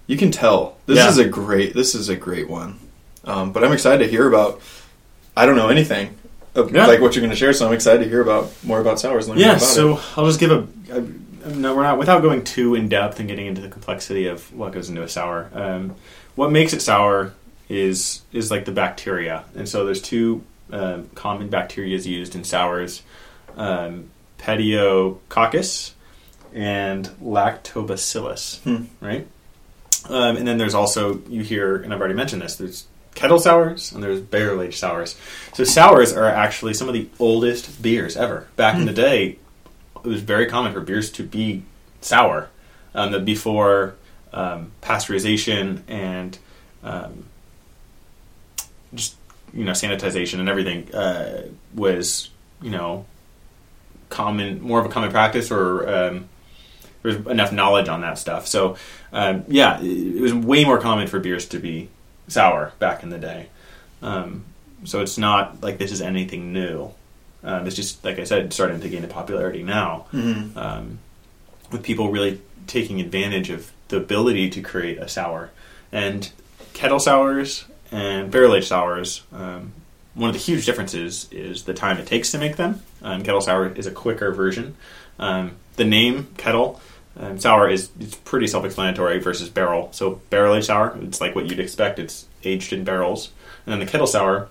You 0.07 0.17
can 0.17 0.29
tell 0.31 0.77
this 0.85 0.97
Yeah. 0.97 1.09
is 1.09 1.17
a 1.17 1.25
great. 1.25 1.73
This 1.73 1.95
is 1.95 2.09
a 2.09 2.15
great 2.15 2.47
one. 2.49 2.77
Um, 3.25 3.51
but 3.51 3.63
I'm 3.63 3.71
excited 3.71 4.03
to 4.05 4.09
hear 4.09 4.27
about. 4.27 4.61
I 5.35 5.45
don't 5.45 5.55
know 5.55 5.67
anything 5.69 6.15
of, 6.53 6.71
Yeah. 6.73 6.85
like 6.85 7.01
what 7.01 7.15
you're 7.15 7.21
going 7.21 7.31
to 7.31 7.35
share, 7.35 7.51
so 7.53 7.65
I'm 7.67 7.73
excited 7.73 8.03
to 8.03 8.09
hear 8.09 8.21
about 8.21 8.51
more 8.63 8.79
about 8.79 8.99
sours. 8.99 9.27
Yeah, 9.35 9.49
about 9.53 9.61
so 9.61 9.93
it. 9.97 9.99
I'll 10.15 10.25
just 10.27 10.39
give 10.39 10.51
a, 10.51 10.65
a 10.91 11.01
no, 11.45 11.75
we're 11.75 11.83
not 11.83 11.97
without 11.97 12.21
going 12.21 12.43
too 12.43 12.75
in 12.75 12.89
depth 12.89 13.19
and 13.19 13.27
getting 13.27 13.47
into 13.47 13.61
the 13.61 13.69
complexity 13.69 14.27
of 14.27 14.53
what 14.53 14.71
goes 14.71 14.89
into 14.89 15.03
a 15.03 15.09
sour. 15.09 15.49
Um, 15.53 15.95
what 16.35 16.51
makes 16.51 16.73
it 16.73 16.81
sour 16.81 17.33
is 17.69 18.21
is 18.31 18.51
like 18.51 18.65
the 18.65 18.71
bacteria, 18.71 19.45
and 19.55 19.67
so 19.67 19.85
there's 19.85 20.01
two 20.01 20.43
um, 20.71 21.09
common 21.15 21.49
bacteria 21.49 21.97
used 21.97 22.35
in 22.35 22.43
sours: 22.43 23.03
um, 23.55 24.09
Pediococcus 24.39 25.91
and 26.53 27.05
Lactobacillus. 27.21 28.61
Hmm. 28.63 28.85
Right, 28.99 29.27
um, 30.09 30.37
and 30.37 30.47
then 30.47 30.57
there's 30.57 30.75
also 30.75 31.21
you 31.29 31.41
hear, 31.41 31.77
and 31.77 31.93
I've 31.93 31.99
already 31.99 32.15
mentioned 32.15 32.41
this. 32.41 32.55
There's 32.55 32.85
kettle 33.15 33.39
sours 33.39 33.93
and 33.93 34.03
there's 34.03 34.19
barrel 34.19 34.61
aged 34.61 34.77
sours. 34.77 35.15
So 35.53 35.63
sours 35.63 36.11
are 36.11 36.25
actually 36.25 36.73
some 36.73 36.89
of 36.89 36.93
the 36.93 37.09
oldest 37.17 37.81
beers 37.81 38.17
ever. 38.17 38.47
Back 38.57 38.75
in 38.75 38.85
the 38.85 38.93
day, 38.93 39.39
it 40.05 40.09
was 40.09 40.21
very 40.21 40.45
common 40.45 40.73
for 40.73 40.81
beers 40.81 41.11
to 41.13 41.23
be 41.23 41.63
sour. 42.01 42.49
Um, 42.93 43.11
that 43.11 43.25
before 43.25 43.95
um, 44.31 44.71
pasteurization 44.81 45.81
and 45.89 46.37
um, 46.81 47.25
just 48.93 49.17
you 49.53 49.65
know 49.65 49.73
sanitization 49.73 50.39
and 50.39 50.47
everything 50.47 50.93
uh, 50.95 51.47
was 51.73 52.29
you 52.61 52.69
know 52.69 53.05
common, 54.09 54.61
more 54.61 54.79
of 54.79 54.85
a 54.85 54.89
common 54.89 55.11
practice, 55.11 55.51
or 55.51 55.81
um, 55.89 56.29
there 57.01 57.17
was 57.17 57.27
enough 57.27 57.51
knowledge 57.51 57.89
on 57.89 58.01
that 58.01 58.17
stuff. 58.17 58.47
So 58.47 58.77
um, 59.11 59.43
yeah, 59.47 59.81
it 59.81 60.15
it 60.17 60.21
was 60.21 60.33
way 60.33 60.63
more 60.63 60.79
common 60.79 61.07
for 61.07 61.19
beers 61.19 61.47
to 61.49 61.59
be 61.59 61.89
sour 62.27 62.71
back 62.79 63.03
in 63.03 63.09
the 63.09 63.19
day. 63.19 63.47
Um, 64.01 64.45
so 64.83 65.01
it's 65.01 65.17
not 65.17 65.61
like 65.63 65.79
this 65.79 65.91
is 65.91 66.01
anything 66.01 66.53
new. 66.53 66.91
Um, 67.45 67.67
it's 67.67 67.75
just 67.75 68.03
like 68.03 68.17
I 68.19 68.23
said, 68.23 68.51
starting 68.51 68.81
to 68.81 68.89
gain 68.89 69.03
in 69.03 69.09
popularity 69.09 69.63
now, 69.63 70.05
Mhm. 70.13 70.57
um, 70.57 70.99
with 71.71 71.83
people 71.83 72.09
really 72.11 72.41
taking 72.67 72.99
advantage 72.99 73.49
of 73.51 73.71
the 73.89 73.97
ability 73.97 74.49
to 74.49 74.61
create 74.61 74.97
a 74.97 75.07
sour. 75.07 75.51
And 75.91 76.29
kettle 76.73 76.99
sours 76.99 77.65
and 77.91 78.31
barrel 78.31 78.55
aged 78.55 78.67
sours, 78.67 79.21
um, 79.31 79.73
one 80.15 80.29
of 80.29 80.33
the 80.33 80.41
huge 80.41 80.65
differences 80.65 81.27
is 81.31 81.63
the 81.63 81.73
time 81.73 81.97
it 81.97 82.07
takes 82.07 82.31
to 82.31 82.37
make 82.39 82.55
them. 82.55 82.81
Um, 83.03 83.21
kettle 83.21 83.41
sour 83.41 83.67
is 83.75 83.85
a 83.85 83.91
quicker 83.91 84.31
version. 84.31 84.75
Um, 85.19 85.51
the 85.75 85.85
name 85.85 86.27
kettle 86.37 86.81
um, 87.19 87.39
sour 87.39 87.69
is 87.69 87.89
it's 87.99 88.15
pretty 88.15 88.47
self-explanatory 88.47 89.19
versus 89.19 89.49
barrel. 89.49 89.89
So 89.93 90.19
barrel 90.29 90.55
aged 90.55 90.65
sour, 90.65 90.97
it's 91.01 91.21
like 91.21 91.35
what 91.35 91.45
you'd 91.45 91.59
expect. 91.59 91.99
It's 91.99 92.25
aged 92.43 92.73
in 92.73 92.83
barrels, 92.83 93.29
and 93.65 93.71
then 93.73 93.79
the 93.79 93.85
kettle 93.85 94.07
sour. 94.07 94.47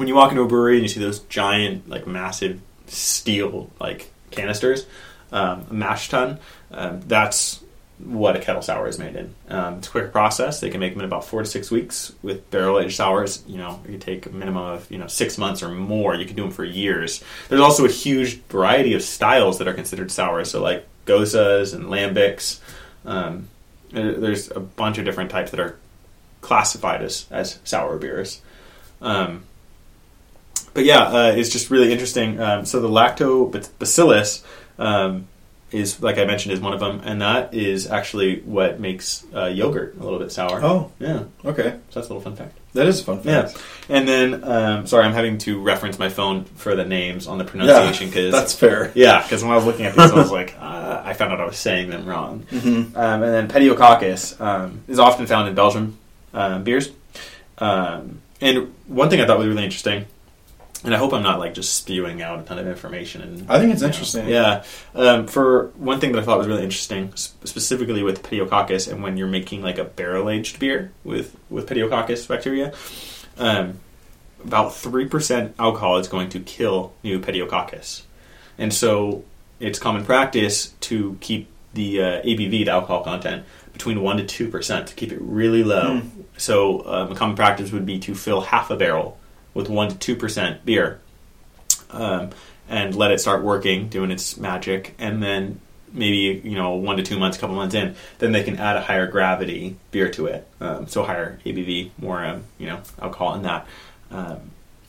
When 0.00 0.08
you 0.08 0.14
walk 0.14 0.30
into 0.30 0.40
a 0.40 0.46
brewery 0.46 0.76
and 0.76 0.82
you 0.82 0.88
see 0.88 0.98
those 0.98 1.18
giant, 1.18 1.86
like 1.86 2.06
massive 2.06 2.58
steel 2.86 3.68
like 3.78 4.10
canisters, 4.30 4.86
um, 5.30 5.66
a 5.68 5.74
mash 5.74 6.08
tun, 6.08 6.38
um, 6.70 7.02
that's 7.02 7.62
what 7.98 8.34
a 8.34 8.38
kettle 8.38 8.62
sour 8.62 8.88
is 8.88 8.98
made 8.98 9.14
in. 9.14 9.34
Um, 9.50 9.74
it's 9.74 9.88
a 9.88 9.90
quicker 9.90 10.08
process. 10.08 10.58
They 10.58 10.70
can 10.70 10.80
make 10.80 10.94
them 10.94 11.00
in 11.00 11.04
about 11.04 11.26
four 11.26 11.42
to 11.42 11.46
six 11.46 11.70
weeks. 11.70 12.14
With 12.22 12.50
barrel 12.50 12.80
aged 12.80 12.96
sours, 12.96 13.44
you 13.46 13.58
know, 13.58 13.82
you 13.86 13.98
take 13.98 14.24
a 14.24 14.30
minimum 14.30 14.62
of 14.62 14.90
you 14.90 14.96
know 14.96 15.06
six 15.06 15.36
months 15.36 15.62
or 15.62 15.68
more. 15.68 16.14
You 16.14 16.24
can 16.24 16.34
do 16.34 16.44
them 16.44 16.50
for 16.50 16.64
years. 16.64 17.22
There's 17.50 17.60
also 17.60 17.84
a 17.84 17.90
huge 17.90 18.40
variety 18.44 18.94
of 18.94 19.02
styles 19.02 19.58
that 19.58 19.68
are 19.68 19.74
considered 19.74 20.10
sour. 20.10 20.46
So 20.46 20.62
like 20.62 20.88
goses 21.04 21.74
and 21.74 21.84
lambics. 21.84 22.60
Um, 23.04 23.48
there's 23.90 24.50
a 24.50 24.60
bunch 24.60 24.96
of 24.96 25.04
different 25.04 25.30
types 25.30 25.50
that 25.50 25.60
are 25.60 25.76
classified 26.40 27.02
as 27.02 27.26
as 27.30 27.58
sour 27.64 27.98
beers. 27.98 28.40
Um, 29.02 29.44
but 30.74 30.84
yeah, 30.84 31.02
uh, 31.02 31.32
it's 31.34 31.50
just 31.50 31.70
really 31.70 31.92
interesting. 31.92 32.40
Um, 32.40 32.64
so 32.64 32.80
the 32.80 32.88
lactobacillus 32.88 34.42
um, 34.78 35.26
is 35.72 36.02
like 36.02 36.18
I 36.18 36.24
mentioned 36.24 36.52
is 36.52 36.60
one 36.60 36.72
of 36.72 36.80
them, 36.80 37.00
and 37.04 37.20
that 37.22 37.54
is 37.54 37.86
actually 37.88 38.40
what 38.40 38.80
makes 38.80 39.24
uh, 39.34 39.46
yogurt 39.46 39.96
a 39.98 40.02
little 40.02 40.18
bit 40.18 40.32
sour. 40.32 40.60
Oh, 40.62 40.92
yeah, 40.98 41.24
okay. 41.44 41.78
so 41.90 42.00
that's 42.00 42.08
a 42.08 42.14
little 42.14 42.20
fun 42.20 42.36
fact. 42.36 42.56
That 42.72 42.86
is 42.86 43.00
a 43.00 43.04
fun 43.04 43.20
fact. 43.20 43.56
Yeah, 43.56 43.96
and 43.96 44.08
then 44.08 44.44
um, 44.44 44.86
sorry, 44.86 45.04
I'm 45.04 45.12
having 45.12 45.38
to 45.38 45.60
reference 45.60 45.98
my 45.98 46.08
phone 46.08 46.44
for 46.44 46.74
the 46.76 46.84
names 46.84 47.26
on 47.26 47.38
the 47.38 47.44
pronunciation 47.44 48.08
because 48.08 48.32
That's 48.32 48.54
fair. 48.54 48.92
yeah, 48.94 49.22
because 49.22 49.42
when 49.42 49.52
I 49.52 49.56
was 49.56 49.64
looking 49.64 49.86
at 49.86 49.94
these, 49.94 50.10
I 50.10 50.14
was 50.14 50.30
like, 50.32 50.54
uh, 50.58 51.02
I 51.04 51.14
found 51.14 51.32
out 51.32 51.40
I 51.40 51.46
was 51.46 51.58
saying 51.58 51.90
them 51.90 52.06
wrong. 52.06 52.46
Mm-hmm. 52.50 52.96
Um, 52.96 53.22
and 53.22 53.32
then 53.34 53.48
Pediococcus 53.48 54.40
um, 54.40 54.82
is 54.88 54.98
often 54.98 55.26
found 55.26 55.48
in 55.48 55.54
Belgian 55.54 55.96
um, 56.32 56.64
beers. 56.64 56.90
Um, 57.58 58.20
and 58.40 58.72
one 58.86 59.10
thing 59.10 59.20
I 59.20 59.26
thought 59.26 59.38
was 59.38 59.46
really 59.46 59.64
interesting, 59.64 60.06
and 60.84 60.94
I 60.94 60.98
hope 60.98 61.12
I'm 61.12 61.22
not 61.22 61.38
like 61.38 61.54
just 61.54 61.74
spewing 61.74 62.22
out 62.22 62.40
a 62.40 62.42
ton 62.42 62.58
of 62.58 62.66
information. 62.66 63.20
And 63.22 63.50
I 63.50 63.58
think 63.58 63.72
it's 63.72 63.82
you 63.82 63.88
know, 63.88 63.92
interesting. 63.92 64.28
yeah. 64.28 64.64
Um, 64.94 65.26
for 65.26 65.68
one 65.76 66.00
thing 66.00 66.12
that 66.12 66.20
I 66.20 66.22
thought 66.22 66.38
was 66.38 66.46
really 66.46 66.62
interesting, 66.62 67.10
s- 67.12 67.34
specifically 67.44 68.02
with 68.02 68.22
Pediococcus, 68.22 68.90
and 68.90 69.02
when 69.02 69.16
you're 69.16 69.28
making 69.28 69.62
like 69.62 69.78
a 69.78 69.84
barrel 69.84 70.30
aged 70.30 70.58
beer 70.58 70.92
with 71.04 71.36
with 71.50 71.68
Pediococcus 71.68 72.26
bacteria, 72.26 72.72
um, 73.38 73.78
about 74.42 74.74
three 74.74 75.06
percent 75.06 75.54
alcohol 75.58 75.98
is 75.98 76.08
going 76.08 76.30
to 76.30 76.40
kill 76.40 76.92
new 77.02 77.20
Pediococcus, 77.20 78.02
and 78.56 78.72
so 78.72 79.24
it's 79.58 79.78
common 79.78 80.04
practice 80.04 80.68
to 80.80 81.18
keep 81.20 81.48
the 81.74 82.00
uh, 82.02 82.22
ABV, 82.22 82.64
the 82.64 82.70
alcohol 82.70 83.04
content, 83.04 83.44
between 83.74 84.00
one 84.02 84.16
to 84.16 84.24
two 84.24 84.48
percent 84.48 84.86
to 84.88 84.94
keep 84.94 85.12
it 85.12 85.20
really 85.20 85.62
low. 85.62 85.98
Hmm. 85.98 86.20
So 86.38 86.86
um, 86.86 87.12
a 87.12 87.14
common 87.14 87.36
practice 87.36 87.70
would 87.70 87.84
be 87.84 87.98
to 87.98 88.14
fill 88.14 88.40
half 88.40 88.70
a 88.70 88.76
barrel 88.76 89.18
with 89.54 89.68
one 89.68 89.88
to 89.90 89.98
two 89.98 90.16
percent 90.16 90.64
beer, 90.64 91.00
um, 91.90 92.30
and 92.68 92.94
let 92.94 93.10
it 93.10 93.20
start 93.20 93.42
working, 93.42 93.88
doing 93.88 94.10
its 94.10 94.36
magic, 94.36 94.94
and 94.98 95.22
then 95.22 95.60
maybe 95.92 96.40
you 96.48 96.54
know 96.56 96.74
one 96.76 96.96
to 96.96 97.02
two 97.02 97.18
months, 97.18 97.36
couple 97.38 97.56
months 97.56 97.74
in, 97.74 97.94
then 98.18 98.32
they 98.32 98.42
can 98.44 98.56
add 98.58 98.76
a 98.76 98.80
higher 98.80 99.06
gravity 99.06 99.76
beer 99.90 100.08
to 100.10 100.26
it, 100.26 100.46
um, 100.60 100.86
so 100.86 101.02
higher 101.02 101.38
ABV, 101.44 101.90
more 101.98 102.24
um, 102.24 102.44
you 102.58 102.66
know 102.66 102.80
alcohol 103.00 103.34
in 103.34 103.42
that. 103.42 103.66
Um, 104.10 104.38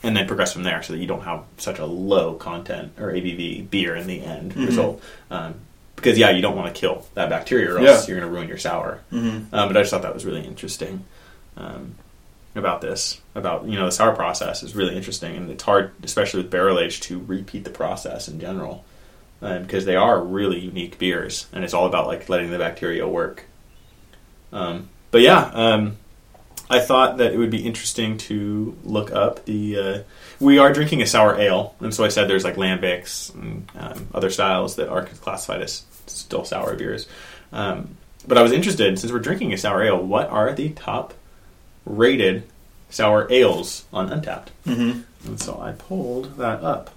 and 0.04 0.18
then 0.18 0.26
progress 0.26 0.52
from 0.54 0.64
there 0.64 0.82
so 0.82 0.94
that 0.94 1.00
you 1.00 1.06
don't 1.06 1.22
have 1.22 1.44
such 1.58 1.78
a 1.78 1.86
low 1.86 2.34
content 2.34 2.94
or 3.00 3.12
ABV 3.12 3.70
beer 3.70 3.96
in 3.96 4.08
the 4.08 4.20
end 4.24 4.56
Mhm. 4.56 4.66
result. 4.66 5.00
Um, 5.30 5.54
because 5.96 6.18
yeah, 6.18 6.32
you 6.32 6.42
don't 6.42 6.56
want 6.56 6.74
to 6.74 6.80
kill 6.82 7.06
that 7.14 7.30
bacteria 7.30 7.72
or 7.72 7.78
else 7.78 8.08
Yeah. 8.08 8.12
you're 8.16 8.20
going 8.20 8.32
to 8.32 8.36
ruin 8.36 8.48
your 8.48 8.58
sour. 8.58 9.02
Mm-hmm. 9.14 9.54
Um, 9.54 9.68
but 9.70 9.78
I 9.78 9.82
just 9.82 9.92
thought 9.92 10.02
that 10.02 10.16
was 10.16 10.26
really 10.26 10.42
interesting 10.44 11.04
um, 11.56 11.94
about 12.56 12.82
this. 12.82 13.22
About 13.36 13.66
you 13.66 13.78
know 13.78 13.86
the 13.86 13.92
sour 13.92 14.16
process 14.16 14.64
is 14.64 14.76
really 14.76 14.96
interesting, 14.96 15.36
and 15.36 15.50
it's 15.50 15.64
hard, 15.64 15.92
especially 16.04 16.42
with 16.42 16.52
barrel 16.52 16.80
age, 16.80 17.00
to 17.02 17.20
repeat 17.20 17.64
the 17.64 17.70
process 17.70 18.28
in 18.28 18.40
general 18.40 18.84
um, 19.42 19.64
because 19.64 19.86
they 19.86 19.96
are 19.96 20.22
really 20.22 20.60
unique 20.60 20.98
beers, 20.98 21.48
and 21.54 21.64
it's 21.64 21.74
all 21.74 21.86
about 21.86 22.08
like 22.08 22.30
letting 22.30 22.52
the 22.52 22.58
bacteria 22.58 23.08
work. 23.08 23.46
Um, 24.54 24.90
but 25.12 25.22
yeah, 25.22 25.52
um, 25.54 25.98
I 26.70 26.80
thought 26.80 27.18
that 27.18 27.34
it 27.34 27.38
would 27.38 27.50
be 27.50 27.66
interesting 27.66 28.18
to 28.20 28.78
look 28.84 29.12
up 29.12 29.46
the. 29.46 29.78
Uh, 29.78 30.04
we 30.40 30.58
are 30.58 30.74
drinking 30.74 31.02
a 31.02 31.08
sour 31.08 31.40
ale, 31.40 31.76
and 31.80 31.94
so 31.94 32.04
I 32.04 32.10
said 32.10 32.28
there's 32.28 32.44
like 32.44 32.56
lambics 32.56 33.34
and 33.34 33.70
um, 33.76 34.08
other 34.14 34.30
styles 34.30 34.76
that 34.76 34.90
are 34.90 35.06
classified 35.06 35.62
as 35.62 35.86
still 36.08 36.46
sour 36.46 36.76
beers. 36.76 37.08
Um, 37.52 37.98
but 38.28 38.38
I 38.38 38.44
was 38.44 38.52
interested, 38.52 39.00
since 39.00 39.12
we're 39.12 39.20
drinking 39.20 39.52
a 39.54 39.58
sour 39.58 39.84
ale, 39.84 39.98
what 40.02 40.30
are 40.30 40.54
the 40.54 40.70
top 40.70 41.14
rated 41.86 42.44
sour 42.90 43.28
ales 43.32 43.86
on 43.92 44.10
Untappd? 44.10 44.48
Mm-hmm. 44.66 45.02
And 45.28 45.40
so 45.40 45.60
I 45.60 45.74
pulled 45.74 46.38
that 46.38 46.64
up. 46.64 46.92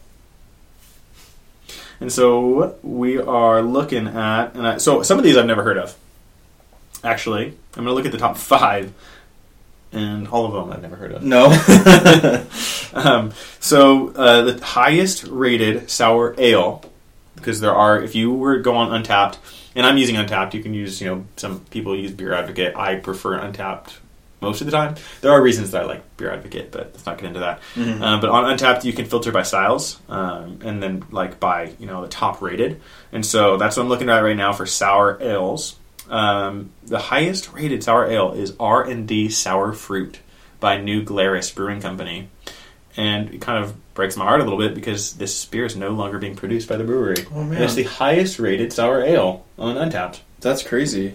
And 2.00 2.12
so 2.12 2.76
we 2.82 3.18
are 3.18 3.62
looking 3.62 4.08
at, 4.08 4.54
and 4.54 4.66
I, 4.66 4.76
so 4.78 5.02
some 5.02 5.18
of 5.18 5.24
these 5.24 5.36
I've 5.36 5.46
never 5.46 5.62
heard 5.62 5.78
of. 5.78 5.96
Actually, 7.02 7.46
I'm 7.46 7.84
going 7.84 7.86
to 7.86 7.92
look 7.92 8.06
at 8.06 8.12
the 8.12 8.18
top 8.18 8.36
five, 8.36 8.92
and 9.92 10.26
all 10.28 10.46
of 10.46 10.52
them 10.52 10.72
I've 10.72 10.82
never 10.82 10.96
heard 10.96 11.12
of. 11.12 11.22
No. 11.22 11.50
Um, 12.94 13.32
so 13.58 14.10
uh, 14.10 14.42
the 14.42 14.64
highest 14.64 15.24
rated 15.24 15.90
sour 15.90 16.34
ale, 16.38 16.84
because 17.34 17.60
there 17.60 17.74
are, 17.74 18.00
if 18.00 18.14
you 18.14 18.32
were 18.32 18.58
to 18.58 18.62
go 18.62 18.76
on 18.76 19.02
Untappd, 19.02 19.36
and 19.74 19.84
I'm 19.84 19.98
using 19.98 20.14
Untappd, 20.14 20.54
you 20.54 20.62
can 20.62 20.74
use, 20.74 21.00
you 21.00 21.08
know, 21.08 21.26
some 21.36 21.58
people 21.70 21.96
use 21.96 22.12
Beer 22.12 22.32
Advocate. 22.32 22.76
I 22.76 22.94
prefer 22.94 23.36
Untappd 23.36 23.94
most 24.44 24.60
of 24.60 24.66
the 24.66 24.70
time. 24.72 24.94
There 25.20 25.32
are 25.32 25.42
reasons 25.42 25.70
that 25.72 25.82
I 25.82 25.86
like 25.86 26.16
Beer 26.16 26.30
Advocate, 26.32 26.70
but 26.70 26.90
let's 26.92 27.04
not 27.06 27.18
get 27.18 27.26
into 27.26 27.40
that. 27.40 27.60
Mhm. 27.74 28.00
Um, 28.00 28.20
but 28.20 28.30
on 28.30 28.44
Untappd, 28.56 28.84
you 28.84 28.92
can 28.92 29.04
filter 29.06 29.32
by 29.32 29.42
styles, 29.42 29.98
um, 30.08 30.58
and 30.64 30.82
then 30.82 31.04
like 31.10 31.40
by 31.40 31.72
you 31.78 31.86
know 31.86 32.02
the 32.02 32.08
top 32.08 32.40
rated. 32.42 32.80
And 33.12 33.24
so 33.24 33.56
that's 33.56 33.76
what 33.76 33.82
I'm 33.82 33.88
looking 33.88 34.08
at 34.08 34.18
right 34.20 34.36
now 34.36 34.52
for 34.52 34.66
sour 34.66 35.18
ales. 35.20 35.76
Um, 36.10 36.70
the 36.86 36.98
highest 36.98 37.52
rated 37.52 37.82
sour 37.82 38.06
ale 38.10 38.32
is 38.32 38.52
R 38.60 38.82
and 38.84 39.08
D 39.08 39.28
Sour 39.30 39.72
Fruit 39.72 40.18
by 40.60 40.78
New 40.80 41.02
Glarus 41.02 41.50
Brewing 41.50 41.80
Company, 41.80 42.28
and 42.96 43.32
it 43.34 43.40
kind 43.40 43.62
of 43.64 43.74
breaks 43.94 44.16
my 44.16 44.24
heart 44.24 44.40
a 44.40 44.44
little 44.44 44.58
bit 44.58 44.74
because 44.74 45.14
this 45.14 45.44
beer 45.44 45.64
is 45.64 45.76
no 45.76 45.90
longer 45.90 46.18
being 46.18 46.34
produced 46.36 46.68
by 46.68 46.76
the 46.76 46.84
brewery. 46.84 47.16
Oh, 47.34 47.40
And 47.40 47.50
man. 47.50 47.62
it's 47.62 47.74
the 47.74 47.84
highest 47.84 48.38
rated 48.38 48.72
sour 48.72 49.02
ale 49.02 49.44
on 49.58 49.76
Untappd. 49.76 50.18
That's 50.40 50.62
crazy. 50.62 51.14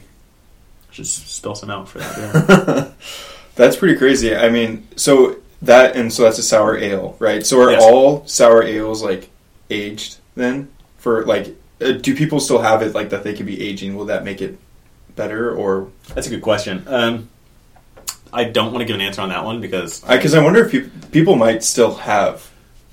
Just 0.91 1.27
spill 1.35 1.55
some 1.55 1.69
out 1.69 1.87
for 1.87 1.99
that 1.99 2.47
beer. 2.47 2.93
That's 3.55 3.75
pretty 3.75 3.95
crazy. 3.97 4.35
I 4.35 4.49
mean, 4.49 4.87
so 4.95 5.37
that 5.61 5.95
and 5.95 6.11
so 6.13 6.23
that's 6.23 6.37
a 6.39 6.43
sour 6.43 6.77
ale, 6.77 7.17
right? 7.19 7.45
So 7.45 7.59
are 7.61 7.71
Yes. 7.71 7.83
all 7.83 8.25
sour 8.25 8.63
ales 8.63 9.03
like 9.03 9.29
aged 9.69 10.17
then? 10.35 10.69
For 10.97 11.25
like, 11.25 11.55
uh, 11.81 11.91
do 11.93 12.15
people 12.15 12.39
still 12.39 12.59
have 12.61 12.81
it 12.81 12.93
like 12.95 13.09
that? 13.09 13.23
They 13.23 13.33
could 13.33 13.45
be 13.45 13.61
aging. 13.61 13.95
Will 13.95 14.05
that 14.05 14.23
make 14.23 14.41
it 14.41 14.57
better 15.17 15.53
or? 15.53 15.89
That's 16.15 16.27
a 16.27 16.29
good 16.29 16.41
question. 16.41 16.83
Um, 16.87 17.29
I 18.31 18.45
don't 18.45 18.71
want 18.71 18.79
to 18.81 18.85
give 18.85 18.95
an 18.95 19.01
answer 19.01 19.21
on 19.21 19.29
that 19.29 19.43
one 19.43 19.59
because 19.59 20.01
Because 20.01 20.33
I, 20.33 20.41
wonder 20.43 20.63
if 20.63 20.71
peop 20.71 21.11
people 21.11 21.35
might 21.35 21.63
still 21.63 21.95
have 21.95 22.49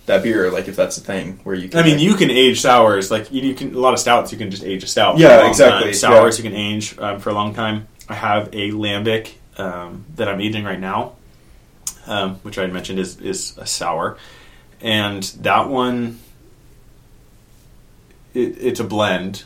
that 0.06 0.22
beer, 0.22 0.50
like 0.50 0.68
if 0.68 0.76
that's 0.76 0.96
a 0.98 1.00
thing 1.00 1.38
where 1.44 1.54
you. 1.54 1.68
Can, 1.68 1.80
I 1.80 1.82
mean, 1.82 1.94
like- 1.96 2.02
you 2.02 2.14
can 2.14 2.30
age 2.30 2.60
sours 2.60 3.10
like 3.10 3.30
you, 3.32 3.42
you 3.42 3.54
can 3.54 3.74
a 3.74 3.78
lot 3.78 3.92
of 3.92 4.00
stouts. 4.00 4.32
You 4.32 4.38
can 4.38 4.50
just 4.50 4.64
age 4.64 4.82
a 4.82 4.86
stout. 4.86 5.18
Yeah, 5.18 5.44
a 5.44 5.48
exactly, 5.48 5.90
time. 5.90 5.94
Sours 5.94 6.38
you 6.38 6.44
can 6.44 6.54
age 6.54 6.98
um, 6.98 7.20
for 7.20 7.30
a 7.30 7.34
long 7.34 7.54
time. 7.54 7.86
I 8.08 8.14
have 8.14 8.48
a 8.52 8.70
lambic 8.70 9.32
um, 9.58 10.04
that 10.14 10.28
I'm 10.28 10.40
aging 10.40 10.64
right 10.64 10.78
now, 10.80 11.14
um, 12.06 12.36
which 12.36 12.56
I 12.58 12.62
had 12.62 12.72
mentioned 12.72 12.98
is 12.98 13.20
is 13.20 13.56
a 13.58 13.66
sour, 13.66 14.16
and 14.80 15.22
that 15.40 15.68
one 15.68 16.20
it, 18.34 18.56
it's 18.60 18.80
a 18.80 18.84
blend, 18.84 19.44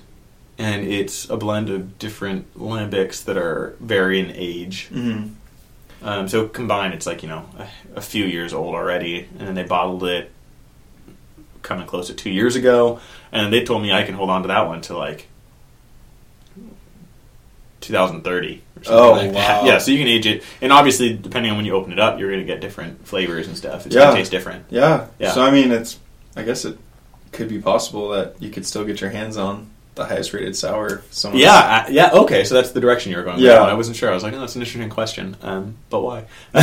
and 0.59 0.87
it's 0.87 1.29
a 1.31 1.37
blend 1.37 1.71
of 1.71 1.99
different 1.99 2.53
lambics 2.59 3.25
that 3.25 3.37
are 3.37 3.77
vary 3.81 4.21
in 4.21 4.31
age. 4.35 4.89
Mhm. 4.93 5.35
Um, 6.03 6.29
so 6.29 6.49
combined, 6.49 6.95
it's 6.95 7.07
like 7.07 7.23
you 7.23 7.29
know 7.29 7.47
a, 7.59 7.99
a 7.99 8.01
few 8.01 8.25
years 8.25 8.53
old 8.53 8.75
already, 8.75 9.27
and 9.39 9.49
then 9.49 9.55
they 9.55 9.65
bottled 9.65 10.05
it 10.05 10.31
coming 11.63 11.87
close 11.87 12.07
to 12.09 12.15
two 12.15 12.31
years 12.31 12.57
ago, 12.57 13.01
and 13.33 13.53
they 13.53 13.65
told 13.65 13.83
me 13.83 13.93
I 13.93 14.03
can 14.03 14.15
hold 14.15 14.31
on 14.31 14.43
to 14.43 14.49
that 14.49 14.67
one 14.67 14.81
to 14.83 14.97
like 14.97 15.27
2030 17.81 18.63
or 18.77 18.85
something 18.85 18.93
Oh, 19.03 19.13
like 19.13 19.33
that. 19.33 19.63
wow. 19.63 19.67
Yeah, 19.69 19.79
so 19.79 19.91
you 19.91 19.99
can 19.99 20.07
age 20.09 20.27
it, 20.27 20.43
and 20.61 20.73
obviously 20.73 21.15
depending 21.15 21.51
on 21.51 21.57
when 21.57 21.67
you 21.67 21.73
open 21.75 21.93
it 21.93 21.99
up, 21.99 22.19
you're 22.19 22.29
going 22.31 22.41
to 22.41 22.47
get 22.47 22.61
different 22.61 23.07
flavors 23.07 23.47
and 23.49 23.57
stuff. 23.57 23.87
It's 23.87 23.95
Yeah. 23.95 24.03
going 24.03 24.17
to 24.17 24.21
taste 24.21 24.31
different. 24.31 24.65
Yeah. 24.71 25.07
Yeah. 25.19 25.33
So 25.33 25.43
I 25.43 25.51
mean, 25.51 25.71
it's. 25.73 25.99
I 26.37 26.43
guess 26.43 26.65
it 26.65 26.79
could 27.33 27.49
be 27.49 27.59
possible 27.61 28.11
that 28.11 28.37
you 28.41 28.51
could 28.51 28.65
still 28.67 28.85
get 28.85 29.01
your 29.01 29.11
hands 29.11 29.37
on 29.37 29.69
the 30.01 30.07
highest 30.07 30.33
rated 30.33 30.57
sour. 30.57 30.97
if 30.97 31.13
someone's- 31.15 31.43
Yeah, 31.43 31.85
uh, 31.87 31.91
yeah, 31.91 32.11
okay, 32.13 32.45
so 32.45 32.55
that's 32.55 32.71
the 32.73 32.81
direction 32.81 33.13
you 33.13 33.19
were 33.19 33.23
going. 33.25 33.39
Yeah. 33.39 33.61
one. 33.61 33.71
I 33.71 33.75
wasn't 33.75 33.97
sure. 33.97 34.11
I 34.11 34.15
was 34.15 34.23
like, 34.23 34.33
oh, 34.33 34.41
that's 34.41 34.57
an 34.57 34.63
interesting 34.63 34.89
question, 34.91 35.37
um, 35.43 35.77
but 35.91 36.01
why? 36.01 36.25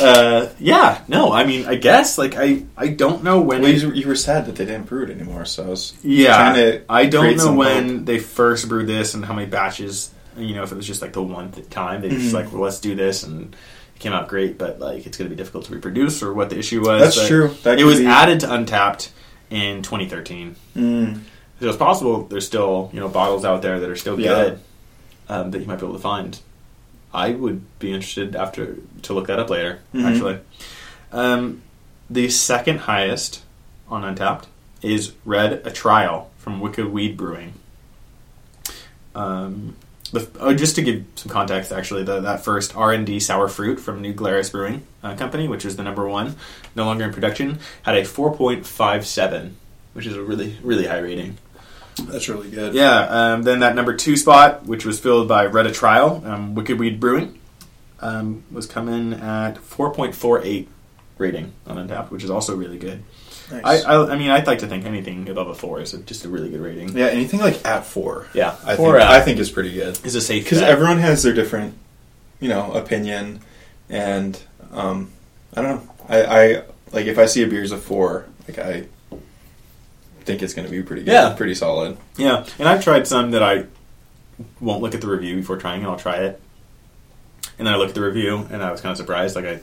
uh, 0.00 0.48
yeah, 0.58 1.02
no, 1.08 1.32
I 1.32 1.44
mean, 1.44 1.66
I 1.66 1.76
guess 1.76 2.18
like 2.18 2.34
I, 2.36 2.64
I 2.76 2.88
don't 2.88 3.22
know 3.24 3.40
when. 3.40 3.62
Well, 3.62 3.70
it- 3.70 3.96
you, 3.96 4.06
were 4.06 4.16
sad 4.16 4.46
that 4.46 4.56
they 4.56 4.64
didn't 4.64 4.86
brew 4.86 5.04
it 5.04 5.10
anymore, 5.10 5.44
so 5.44 5.64
I 5.64 5.68
was 5.68 5.94
yeah, 6.02 6.36
trying 6.36 6.54
to 6.56 6.82
I 6.88 7.06
don't 7.06 7.36
know 7.36 7.52
when 7.54 8.04
they 8.04 8.18
first 8.18 8.68
brewed 8.68 8.86
this 8.86 9.14
and 9.14 9.24
how 9.24 9.34
many 9.34 9.46
batches. 9.46 10.10
You 10.36 10.54
know, 10.54 10.62
if 10.62 10.72
it 10.72 10.76
was 10.76 10.86
just 10.86 11.02
like 11.02 11.12
the 11.12 11.22
one 11.22 11.52
th- 11.52 11.68
time 11.68 12.00
they 12.00 12.08
just 12.08 12.30
Mhm. 12.30 12.32
like, 12.32 12.52
well, 12.52 12.62
let's 12.62 12.80
do 12.80 12.94
this, 12.94 13.22
and 13.22 13.54
it 13.94 13.98
came 13.98 14.12
out 14.12 14.28
great, 14.28 14.56
but 14.58 14.80
like 14.80 15.06
it's 15.06 15.18
going 15.18 15.28
to 15.28 15.34
be 15.34 15.36
difficult 15.36 15.66
to 15.66 15.72
reproduce 15.74 16.22
or 16.22 16.32
what 16.32 16.48
the 16.50 16.58
issue 16.58 16.80
was. 16.80 17.14
That's 17.16 17.28
true. 17.28 17.54
That 17.64 17.78
it 17.78 17.84
was 17.84 17.98
be- 18.00 18.06
added 18.06 18.40
to 18.40 18.46
Untappd 18.46 19.10
in 19.50 19.82
2013. 19.82 20.56
Mm. 20.76 21.20
So 21.62 21.68
it's 21.68 21.76
possible 21.76 22.24
there's 22.24 22.44
still 22.44 22.90
you 22.92 22.98
know 22.98 23.06
bottles 23.08 23.44
out 23.44 23.62
there 23.62 23.78
that 23.78 23.88
are 23.88 23.94
still 23.94 24.18
Yeah. 24.18 24.34
good 24.34 24.60
um, 25.28 25.50
that 25.52 25.60
you 25.60 25.66
might 25.66 25.78
be 25.78 25.86
able 25.86 25.94
to 25.94 26.02
find. 26.02 26.36
I 27.14 27.30
would 27.30 27.78
be 27.78 27.92
interested 27.92 28.34
after 28.34 28.78
to 29.02 29.12
look 29.12 29.28
that 29.28 29.38
up 29.38 29.48
later. 29.48 29.78
Mhm. 29.94 30.04
Actually, 30.04 30.38
um, 31.12 31.62
the 32.10 32.28
second 32.30 32.80
highest 32.80 33.42
on 33.88 34.02
Untappd 34.02 34.46
is 34.82 35.12
Red 35.24 35.62
a 35.64 35.70
Trial 35.70 36.30
from 36.36 36.58
Wicked 36.58 36.86
Weed 36.92 37.16
Brewing. 37.16 37.52
Um, 39.14 39.76
the, 40.10 40.26
oh, 40.40 40.54
just 40.54 40.74
to 40.74 40.82
give 40.82 41.04
some 41.14 41.30
context, 41.30 41.70
actually, 41.70 42.02
the, 42.02 42.20
that 42.22 42.42
first 42.44 42.76
R 42.76 42.92
and 42.92 43.06
D 43.06 43.20
sour 43.20 43.46
fruit 43.46 43.78
from 43.78 44.02
New 44.02 44.12
Glarus 44.12 44.50
Brewing 44.50 44.82
uh, 45.04 45.14
Company, 45.14 45.46
which 45.46 45.64
is 45.64 45.76
the 45.76 45.84
number 45.84 46.08
one, 46.08 46.34
no 46.74 46.86
longer 46.86 47.04
in 47.04 47.12
production, 47.12 47.60
had 47.84 47.96
a 47.96 48.04
four 48.04 48.34
point 48.34 48.66
five 48.66 49.06
seven, 49.06 49.56
which 49.92 50.06
is 50.06 50.16
a 50.16 50.22
really 50.22 50.58
really 50.64 50.86
high 50.88 50.98
rating. 50.98 51.38
That's 51.96 52.28
really 52.28 52.50
good. 52.50 52.74
Yeah. 52.74 53.00
Um, 53.08 53.42
then 53.42 53.60
that 53.60 53.74
number 53.74 53.94
two 53.94 54.16
spot, 54.16 54.64
which 54.66 54.84
was 54.84 54.98
filled 54.98 55.28
by 55.28 55.46
Retta 55.46 55.72
Trial, 55.72 56.22
um, 56.24 56.54
Wicked 56.54 56.78
Weed 56.78 57.00
Brewing, 57.00 57.38
um, 58.00 58.44
was 58.50 58.66
coming 58.66 59.12
at 59.12 59.54
4.48 59.54 60.66
rating 61.18 61.52
on 61.66 61.76
Untappd, 61.76 62.10
which 62.10 62.24
is 62.24 62.30
also 62.30 62.56
really 62.56 62.78
good. 62.78 63.02
Nice. 63.50 63.84
I, 63.84 63.92
I, 63.94 64.12
I 64.12 64.16
mean, 64.16 64.30
I'd 64.30 64.46
like 64.46 64.60
to 64.60 64.66
think 64.66 64.84
anything 64.84 65.28
above 65.28 65.48
a 65.48 65.54
four 65.54 65.80
is 65.80 65.94
a, 65.94 65.98
just 65.98 66.24
a 66.24 66.28
really 66.28 66.48
good 66.48 66.60
rating. 66.60 66.96
yeah, 66.96 67.06
anything 67.06 67.40
like 67.40 67.64
at 67.66 67.84
four. 67.84 68.26
Yeah, 68.34 68.56
I 68.64 68.76
four 68.76 68.92
think 68.92 69.04
out 69.04 69.12
I 69.12 69.20
think 69.20 69.38
is 69.38 69.50
pretty 69.50 69.72
good 69.74 69.98
is 70.04 70.14
a 70.14 70.20
safe 70.20 70.44
because 70.44 70.62
everyone 70.62 70.98
has 70.98 71.22
their 71.22 71.34
different, 71.34 71.74
you 72.40 72.48
know, 72.48 72.72
opinion, 72.72 73.40
and 73.90 74.40
um, 74.72 75.10
I 75.54 75.62
don't 75.62 75.84
know. 75.84 75.92
I, 76.08 76.22
I 76.24 76.62
like 76.92 77.06
if 77.06 77.18
I 77.18 77.26
see 77.26 77.42
a 77.42 77.46
beer 77.46 77.62
as 77.62 77.72
a 77.72 77.78
four, 77.78 78.26
like 78.48 78.58
I 78.58 78.86
think 80.24 80.42
it's 80.42 80.54
going 80.54 80.66
to 80.66 80.70
be 80.70 80.82
pretty 80.82 81.02
good, 81.04 81.12
Yeah. 81.12 81.34
pretty 81.34 81.54
solid. 81.54 81.96
Yeah, 82.16 82.44
and 82.58 82.68
I've 82.68 82.82
tried 82.82 83.06
some 83.06 83.30
that 83.32 83.42
I 83.42 83.66
won't 84.60 84.82
look 84.82 84.94
at 84.94 85.00
the 85.00 85.08
review 85.08 85.36
before 85.36 85.56
trying 85.56 85.82
it. 85.82 85.86
I'll 85.86 85.96
try 85.96 86.16
it, 86.18 86.40
and 87.58 87.66
then 87.66 87.74
I 87.74 87.76
look 87.76 87.88
at 87.90 87.94
the 87.94 88.02
review, 88.02 88.46
and 88.50 88.62
I 88.62 88.70
was 88.72 88.80
kind 88.80 88.90
of 88.92 88.96
surprised. 88.96 89.36
Like 89.36 89.44
I 89.44 89.60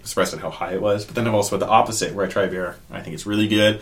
was 0.00 0.10
surprised 0.10 0.34
at 0.34 0.40
how 0.40 0.50
high 0.50 0.72
it 0.74 0.80
was. 0.82 1.04
But 1.04 1.14
then 1.14 1.26
I've 1.26 1.34
also 1.34 1.56
had 1.56 1.60
the 1.66 1.68
opposite, 1.70 2.14
where 2.14 2.24
I 2.26 2.28
try 2.28 2.44
a 2.44 2.48
beer, 2.48 2.76
and 2.88 2.98
I 2.98 3.02
think 3.02 3.14
it's 3.14 3.26
really 3.26 3.48
good, 3.48 3.80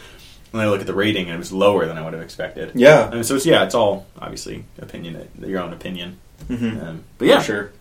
and 0.52 0.60
I 0.62 0.68
look 0.68 0.80
at 0.80 0.86
the 0.86 0.94
rating, 0.94 1.26
and 1.26 1.34
it 1.34 1.38
was 1.38 1.52
lower 1.52 1.86
than 1.86 1.96
I 1.98 2.02
would 2.02 2.12
have 2.12 2.22
expected. 2.22 2.72
Yeah, 2.74 3.10
And 3.10 3.24
so 3.24 3.36
it's, 3.36 3.46
yeah, 3.46 3.64
it's 3.64 3.74
all 3.74 4.06
obviously 4.18 4.64
opinion, 4.78 5.28
your 5.40 5.60
own 5.62 5.72
opinion. 5.72 6.18
mm-hmm. 6.48 6.80
Um, 6.84 7.04
but 7.18 7.28
yeah, 7.28 7.38
For 7.40 7.44
sure. 7.44 7.72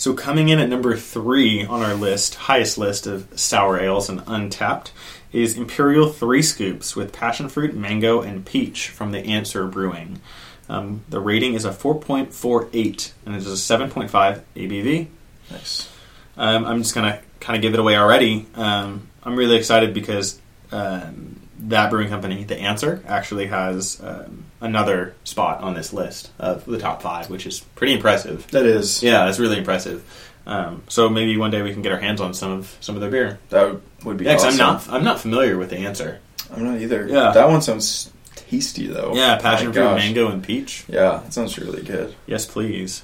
So 0.00 0.14
coming 0.14 0.48
in 0.48 0.58
at 0.58 0.70
number 0.70 0.96
three 0.96 1.62
on 1.66 1.82
our 1.82 1.92
list, 1.92 2.34
highest 2.34 2.78
list 2.78 3.06
of 3.06 3.28
sour 3.38 3.78
ales 3.78 4.08
and 4.08 4.20
Untappd, 4.20 4.92
is 5.30 5.58
Imperial 5.58 6.08
Three 6.08 6.40
Scoops 6.40 6.96
with 6.96 7.12
passion 7.12 7.50
fruit, 7.50 7.76
mango, 7.76 8.22
and 8.22 8.46
peach 8.46 8.88
from 8.88 9.12
the 9.12 9.18
Answer 9.18 9.66
Brewing. 9.66 10.22
Um, 10.70 11.04
the 11.10 11.20
rating 11.20 11.52
is 11.52 11.66
a 11.66 11.70
4.48, 11.70 13.12
and 13.26 13.34
it 13.34 13.38
is 13.40 13.46
a 13.46 13.76
7.5 13.76 14.40
ABV. 14.56 15.08
Nice. 15.50 15.90
Um, 16.38 16.64
I'm 16.64 16.78
just 16.78 16.94
gonna 16.94 17.20
kind 17.40 17.56
of 17.56 17.60
give 17.60 17.74
it 17.74 17.78
away 17.78 17.98
already. 17.98 18.46
Um, 18.54 19.06
I'm 19.22 19.36
really 19.36 19.56
excited 19.56 19.92
because 19.92 20.40
um, 20.72 21.39
that 21.68 21.90
brewing 21.90 22.08
company, 22.08 22.44
The 22.44 22.56
Answer, 22.58 23.02
actually 23.06 23.46
has 23.46 24.00
um, 24.02 24.44
another 24.60 25.14
spot 25.24 25.60
on 25.62 25.74
this 25.74 25.92
list 25.92 26.30
of 26.38 26.64
the 26.64 26.78
top 26.78 27.02
five, 27.02 27.28
which 27.30 27.46
is 27.46 27.60
pretty 27.74 27.92
impressive. 27.94 28.46
That 28.50 28.66
is. 28.66 29.02
Yeah, 29.02 29.28
it's 29.28 29.38
really 29.38 29.58
impressive. 29.58 30.02
Um, 30.46 30.82
so 30.88 31.08
maybe 31.08 31.36
one 31.36 31.50
day 31.50 31.62
we 31.62 31.72
can 31.72 31.82
get 31.82 31.92
our 31.92 31.98
hands 32.00 32.20
on 32.20 32.32
some 32.34 32.50
of 32.52 32.76
some 32.80 32.94
of 32.94 33.00
their 33.00 33.10
beer. 33.10 33.38
That 33.50 33.80
would- 34.04 34.16
be. 34.16 34.24
Yeah, 34.24 34.34
awesome. 34.36 34.50
I'm 34.52 34.56
not 34.56 34.88
I'm 34.88 35.04
not 35.04 35.20
familiar 35.20 35.58
with 35.58 35.70
the 35.70 35.78
answer. 35.78 36.20
I'm 36.52 36.64
not 36.64 36.80
either. 36.80 37.06
Yeah. 37.06 37.32
That 37.32 37.48
one 37.48 37.60
sounds 37.62 38.10
tasty 38.34 38.86
though. 38.86 39.12
yeah, 39.14 39.36
passion 39.36 39.72
fruit, 39.72 39.94
mango, 39.94 40.28
and 40.28 40.42
peach. 40.42 40.84
Yeah, 40.88 41.20
that 41.22 41.32
sounds 41.34 41.58
really 41.58 41.82
good. 41.82 42.14
Yes, 42.26 42.46
please. 42.46 43.02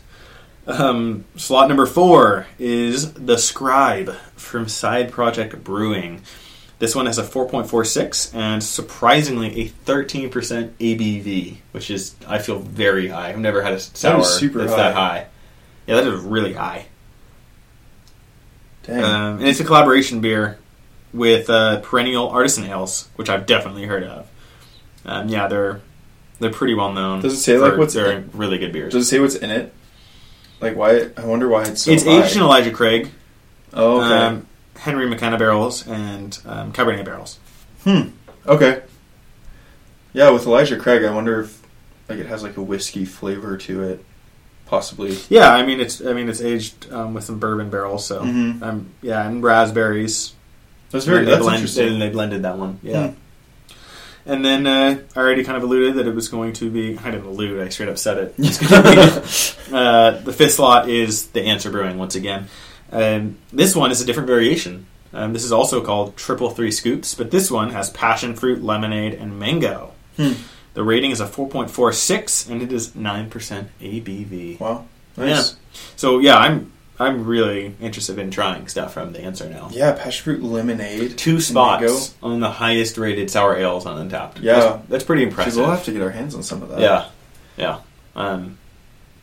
Um, 0.66 1.25
slot 1.36 1.68
number 1.68 1.86
four 1.86 2.46
is 2.58 3.12
the 3.12 3.36
Scribe 3.38 4.14
from 4.34 4.66
Side 4.68 5.12
Project 5.12 5.62
Brewing. 5.62 6.22
This 6.78 6.95
one 6.95 7.06
has 7.06 7.16
a 7.18 7.23
4.46 7.23 8.35
and 8.35 8.62
surprisingly 8.62 9.62
a 9.62 9.68
13% 9.87 10.30
ABV, 10.78 11.56
which 11.73 11.90
is 11.90 12.14
I 12.28 12.38
feel 12.38 12.59
very 12.59 13.09
high. 13.09 13.30
I've 13.30 13.38
never 13.38 13.62
had 13.62 13.73
a 13.73 13.80
sour 13.80 14.21
is 14.21 14.28
super 14.28 14.59
that's 14.61 14.73
high. 14.73 14.76
that 14.83 14.95
high. 14.95 15.26
Yeah, 15.87 15.95
that 15.97 16.06
is 16.12 16.21
really 16.21 16.52
high. 16.52 16.87
Dang. 18.83 19.02
Um, 19.02 19.38
and 19.38 19.49
it's 19.49 19.61
a 19.61 19.64
collaboration 19.64 20.21
beer 20.21 20.59
with 21.12 21.49
uh, 21.50 21.80
Perennial 21.80 22.28
Artisan 22.28 22.64
Ales, 22.64 23.09
which 23.16 23.28
I've 23.30 23.47
definitely 23.47 23.85
heard 23.87 24.04
of. 24.04 24.28
Um, 25.04 25.28
yeah, 25.28 25.49
they're 25.49 25.80
they're 26.41 26.52
pretty 26.52 26.75
well 26.75 26.93
known. 26.93 27.21
Does 27.21 27.32
it 27.34 27.39
say, 27.39 27.56
like, 27.58 27.73
for 27.73 27.78
what's 27.78 27.95
their 27.95 28.12
in- 28.12 28.30
really 28.34 28.58
good 28.58 28.73
beers? 28.73 28.93
Does 28.93 29.06
it 29.06 29.08
say 29.08 29.19
what's 29.21 29.34
in 29.34 29.50
it? 29.50 29.73
Like 30.60 30.76
why? 30.76 31.08
I 31.17 31.25
wonder 31.25 31.49
why 31.49 31.65
it's 31.65 31.82
so 31.82 31.91
it's 31.91 32.04
high. 32.04 32.23
aged 32.25 32.36
in 32.36 32.43
Elijah 32.43 32.71
Craig, 32.71 33.10
Oh, 33.73 34.02
okay. 34.04 34.15
um, 34.15 34.47
Henry 34.78 35.08
McKenna 35.08 35.39
barrels, 35.39 35.86
and 35.86 36.39
um, 36.47 36.73
Cabernet 36.73 37.04
barrels. 37.04 37.39
hmm. 37.84 38.08
Okay. 38.47 38.82
Yeah, 40.12 40.30
with 40.30 40.47
Elijah 40.47 40.76
Craig, 40.78 41.04
I 41.04 41.12
wonder 41.12 41.41
if 41.41 41.62
like 42.08 42.19
it 42.19 42.26
has 42.26 42.43
like 42.43 42.56
a 42.56 42.62
whiskey 42.62 43.04
flavor 43.04 43.56
to 43.58 43.82
it, 43.82 44.04
possibly. 44.67 45.19
Yeah, 45.28 45.50
I 45.52 45.65
mean 45.67 45.80
it's 45.80 46.00
I 46.04 46.12
mean 46.12 46.28
it's 46.28 46.41
aged 46.41 46.91
um, 46.93 47.12
with 47.15 47.25
some 47.25 47.39
bourbon 47.39 47.69
barrels, 47.71 48.06
so 48.06 48.23
Mhm. 48.23 48.62
um, 48.62 48.91
yeah, 49.02 49.26
and 49.28 49.43
raspberries. 49.43 50.32
That's 50.91 51.04
very. 51.04 51.19
And 51.19 51.26
they 51.26 51.30
That's 51.32 51.43
blend- 51.43 51.56
interesting. 51.56 51.89
And 51.95 52.00
they 52.02 52.08
blended 52.10 52.43
that 52.43 52.56
one. 52.58 52.78
Yeah. 52.82 53.08
Hmm. 53.08 53.15
And 54.28 54.45
then 54.45 54.67
uh, 54.67 54.99
I 55.15 55.19
already 55.21 55.45
kind 55.45 55.56
of 55.56 55.62
alluded 55.65 55.95
that 55.97 56.06
it 56.06 56.15
was 56.15 56.28
going 56.28 56.52
to 56.54 56.71
be. 56.71 56.97
I 56.99 57.10
didn't 57.10 57.26
allude. 57.26 57.65
I 57.65 57.69
straight 57.69 57.89
up 57.89 57.99
said 57.99 58.19
it. 58.19 58.34
It's 58.39 58.58
going 58.58 58.82
to 58.82 58.93
be, 59.71 59.73
uh, 59.76 60.10
the 60.23 60.32
fifth 60.32 60.54
slot 60.54 60.89
is 60.89 61.26
the 61.28 61.43
Answer 61.43 61.71
Brewing 61.71 61.97
once 61.99 62.15
again. 62.17 62.47
Um, 62.92 63.38
this 63.52 63.75
one 63.75 63.90
is 63.90 64.00
a 64.00 64.04
different 64.04 64.28
variation. 64.28 64.86
Um, 65.12 65.32
this 65.32 65.44
is 65.44 65.52
also 65.52 65.82
called 65.82 66.16
Triple 66.16 66.50
Three 66.50 66.70
Scoops, 66.70 67.14
but 67.14 67.30
this 67.30 67.50
one 67.50 67.70
has 67.70 67.90
passion 67.90 68.34
fruit, 68.34 68.62
lemonade, 68.62 69.14
and 69.14 69.38
mango. 69.38 69.92
Hmm. 70.16 70.32
The 70.75 70.82
rating 70.82 71.10
is 71.10 71.20
a 71.20 71.26
4.46, 71.26 72.50
and 72.50 72.60
it 72.60 72.70
is 72.70 72.90
9% 72.90 73.30
ABV. 73.80 74.60
Wow. 74.60 74.84
Nice. 75.16 75.56
So 75.96 76.18
yeah, 76.18 76.36
I'm 76.36 76.72
I'm 76.99 77.26
really 77.26 77.75
interested 77.80 78.18
in 78.18 78.30
trying 78.30 78.68
stuff 78.68 78.94
from 78.94 79.12
the 79.12 79.20
Answer 79.20 79.49
now. 79.49 79.68
Yeah, 79.70 79.92
passion 79.92 80.25
fruit 80.25 80.42
lemonade. 80.42 81.18
Two 81.18 81.40
spots 81.40 82.14
on 82.22 82.40
the 82.40 82.50
highest 82.50 82.96
rated 82.96 83.30
sour 83.30 83.56
ales 83.56 83.86
on 83.86 84.08
Untappd. 84.08 84.42
Yeah. 84.42 84.58
that's, 84.58 84.88
that's 84.88 85.04
pretty 85.04 85.22
impressive. 85.22 85.56
we'll 85.56 85.70
have 85.70 85.84
to 85.84 85.92
get 85.92 86.02
our 86.02 86.10
hands 86.10 86.34
on 86.34 86.42
some 86.42 86.62
of 86.62 86.70
that. 86.70 86.80
Yeah, 86.80 87.08
yeah, 87.56 87.80
um, 88.14 88.58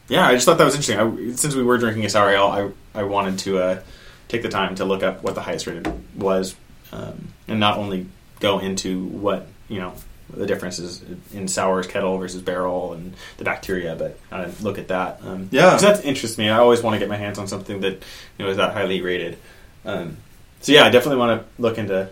yeah. 0.09 0.27
I 0.27 0.33
just 0.33 0.45
thought 0.45 0.57
that 0.57 0.65
was 0.65 0.75
interesting. 0.75 0.99
I, 0.99 1.35
since 1.35 1.55
we 1.55 1.63
were 1.63 1.77
drinking 1.77 2.05
a 2.05 2.09
sour 2.09 2.29
ale, 2.29 2.73
I 2.95 2.99
I 2.99 3.03
wanted 3.03 3.39
to 3.39 3.57
uh, 3.59 3.81
take 4.27 4.41
the 4.41 4.49
time 4.49 4.75
to 4.75 4.85
look 4.85 5.03
up 5.03 5.23
what 5.23 5.35
the 5.35 5.41
highest 5.41 5.67
rated 5.67 5.87
was, 6.15 6.55
um, 6.91 7.29
and 7.47 7.59
not 7.59 7.77
only 7.77 8.07
go 8.39 8.59
into 8.59 9.05
what 9.05 9.47
you 9.69 9.79
know 9.79 9.93
the 10.29 10.45
differences 10.47 11.03
in 11.33 11.47
sours 11.47 11.85
kettle 11.85 12.17
versus 12.17 12.41
barrel 12.41 12.93
and 12.93 13.13
the 13.37 13.43
bacteria, 13.43 13.95
but 13.95 14.17
kind 14.31 14.43
of 14.43 14.63
look 14.63 14.77
at 14.79 14.87
that. 14.87 15.19
Um, 15.23 15.47
Yeah. 15.51 15.69
'cause 15.71 15.81
that 15.83 16.03
interests 16.05 16.37
me. 16.39 16.49
I 16.49 16.57
always 16.57 16.81
want 16.81 16.95
to 16.95 16.99
get 16.99 17.07
my 17.09 17.17
hands 17.17 17.37
on 17.37 17.47
something 17.47 17.81
that 17.81 17.93
you 18.37 18.45
know 18.45 18.49
is 18.49 18.57
that 18.57 18.73
highly 18.73 19.01
rated. 19.01 19.37
Um, 19.85 20.17
so 20.61 20.71
yeah, 20.71 20.85
I 20.85 20.89
definitely 20.89 21.19
want 21.19 21.41
to 21.41 21.61
look 21.61 21.77
into 21.77 22.09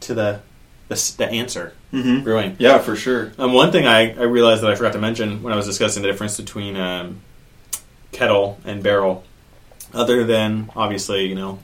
to 0.00 0.14
the 0.14 0.40
the, 0.88 1.14
the 1.18 1.28
answer 1.28 1.72
hmm 1.90 2.20
brewing. 2.20 2.56
Yeah, 2.58 2.78
for 2.78 2.96
sure. 2.96 3.32
Um, 3.38 3.52
one 3.52 3.72
thing 3.72 3.86
I, 3.86 4.12
I 4.14 4.24
realized 4.24 4.62
that 4.62 4.70
I 4.70 4.74
forgot 4.74 4.92
to 4.94 4.98
mention 4.98 5.42
when 5.42 5.52
I 5.52 5.56
was 5.56 5.66
discussing 5.66 6.02
the 6.02 6.08
difference 6.08 6.36
between 6.36 6.76
um, 6.76 7.20
kettle 8.12 8.58
and 8.64 8.82
barrel, 8.82 9.24
other 9.92 10.24
than 10.24 10.70
obviously 10.76 11.26
you 11.26 11.34
know 11.34 11.58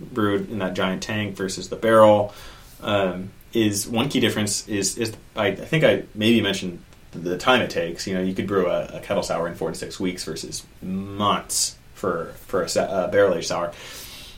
brewed 0.00 0.50
in 0.50 0.58
that 0.58 0.74
giant 0.74 1.02
tank 1.02 1.36
versus 1.36 1.68
the 1.68 1.76
barrel, 1.76 2.34
um, 2.82 3.30
is 3.52 3.86
one 3.88 4.08
key 4.08 4.20
difference 4.20 4.68
is 4.68 4.98
is 4.98 5.12
I, 5.36 5.48
I 5.48 5.54
think 5.54 5.84
I 5.84 6.04
maybe 6.14 6.40
mentioned 6.40 6.82
the 7.12 7.38
time 7.38 7.60
it 7.60 7.70
takes. 7.70 8.06
You 8.06 8.14
know, 8.14 8.22
you 8.22 8.34
could 8.34 8.46
brew 8.46 8.68
a, 8.68 8.86
a 8.86 9.00
kettle 9.00 9.22
sour 9.22 9.48
in 9.48 9.54
four 9.54 9.70
to 9.70 9.76
six 9.76 9.98
weeks 9.98 10.24
versus 10.24 10.64
months 10.82 11.76
for 11.94 12.32
for 12.46 12.62
a, 12.62 12.80
uh, 12.80 13.10
barrel 13.10 13.34
aged 13.34 13.48
sour. 13.48 13.72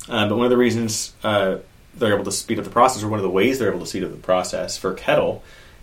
Um, 0.08 0.28
but 0.28 0.36
one 0.36 0.46
of 0.46 0.50
the 0.50 0.56
reasons 0.56 1.14
uh, 1.22 1.58
they're 1.94 2.14
able 2.14 2.24
to 2.24 2.32
speed 2.32 2.58
up 2.58 2.64
the 2.64 2.70
process, 2.70 3.02
or 3.02 3.08
one 3.08 3.18
of 3.18 3.22
the 3.24 3.30
ways 3.30 3.58
they're 3.58 3.68
able 3.70 3.80
to 3.80 3.86
speed 3.86 4.04
up 4.04 4.10
the 4.10 4.16
process 4.16 4.76
for 4.78 4.94
kettle, 4.94 5.42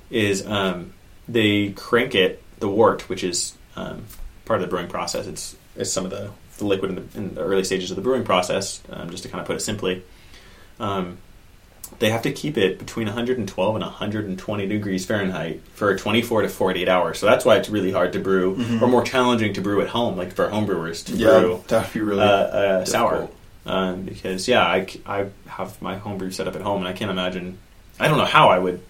is 0.09 0.45
um, 0.47 0.93
they 1.27 1.69
crank 1.71 2.15
it 2.15 2.41
the 2.59 2.67
wort, 2.69 3.07
which 3.09 3.23
is 3.23 3.53
um, 3.75 4.03
part 4.45 4.59
of 4.61 4.67
the 4.67 4.69
brewing 4.69 4.87
process. 4.89 5.27
It's 5.27 5.55
it's 5.75 5.91
some 5.91 6.03
of 6.05 6.11
the, 6.11 6.31
the 6.57 6.65
liquid 6.65 6.89
in 6.91 6.95
the, 6.95 7.17
in 7.17 7.35
the 7.35 7.41
early 7.41 7.63
stages 7.63 7.89
of 7.91 7.95
the 7.95 8.01
brewing 8.01 8.23
process. 8.25 8.81
Um, 8.89 9.09
just 9.11 9.23
to 9.23 9.29
kind 9.29 9.39
of 9.39 9.47
put 9.47 9.55
it 9.55 9.61
simply, 9.61 10.03
um, 10.79 11.19
they 11.99 12.09
have 12.09 12.21
to 12.23 12.31
keep 12.31 12.57
it 12.57 12.77
between 12.79 13.05
112 13.07 13.75
and 13.75 13.83
120 13.83 14.67
degrees 14.67 15.05
Fahrenheit 15.05 15.61
for 15.73 15.95
24 15.95 16.41
to 16.43 16.49
48 16.49 16.89
hours. 16.89 17.19
So 17.19 17.25
that's 17.27 17.45
why 17.45 17.57
it's 17.57 17.69
really 17.69 17.91
hard 17.91 18.13
to 18.13 18.19
brew, 18.19 18.55
Mhm. 18.57 18.81
or 18.81 18.87
more 18.87 19.03
challenging 19.03 19.53
to 19.53 19.61
brew 19.61 19.81
at 19.81 19.87
home, 19.87 20.17
like 20.17 20.33
for 20.33 20.49
home 20.49 20.65
brewers 20.65 21.03
to 21.03 21.13
Yeah, 21.13 21.39
brew 21.39 21.63
that'd 21.67 21.93
be 21.93 22.01
really. 22.01 22.21
uh, 22.21 22.25
uh, 22.25 22.85
sour. 22.85 23.29
Um, 23.65 24.03
because 24.03 24.47
yeah, 24.47 24.63
I, 24.63 24.87
I 25.05 25.27
have 25.47 25.81
my 25.81 25.97
homebrew 25.97 26.31
set 26.31 26.47
up 26.47 26.55
at 26.55 26.61
home, 26.61 26.79
and 26.79 26.87
I 26.87 26.93
can't 26.93 27.11
imagine. 27.11 27.57
I 27.99 28.07
don't 28.07 28.17
know 28.17 28.25
how 28.25 28.49
I 28.49 28.59
would 28.59 28.81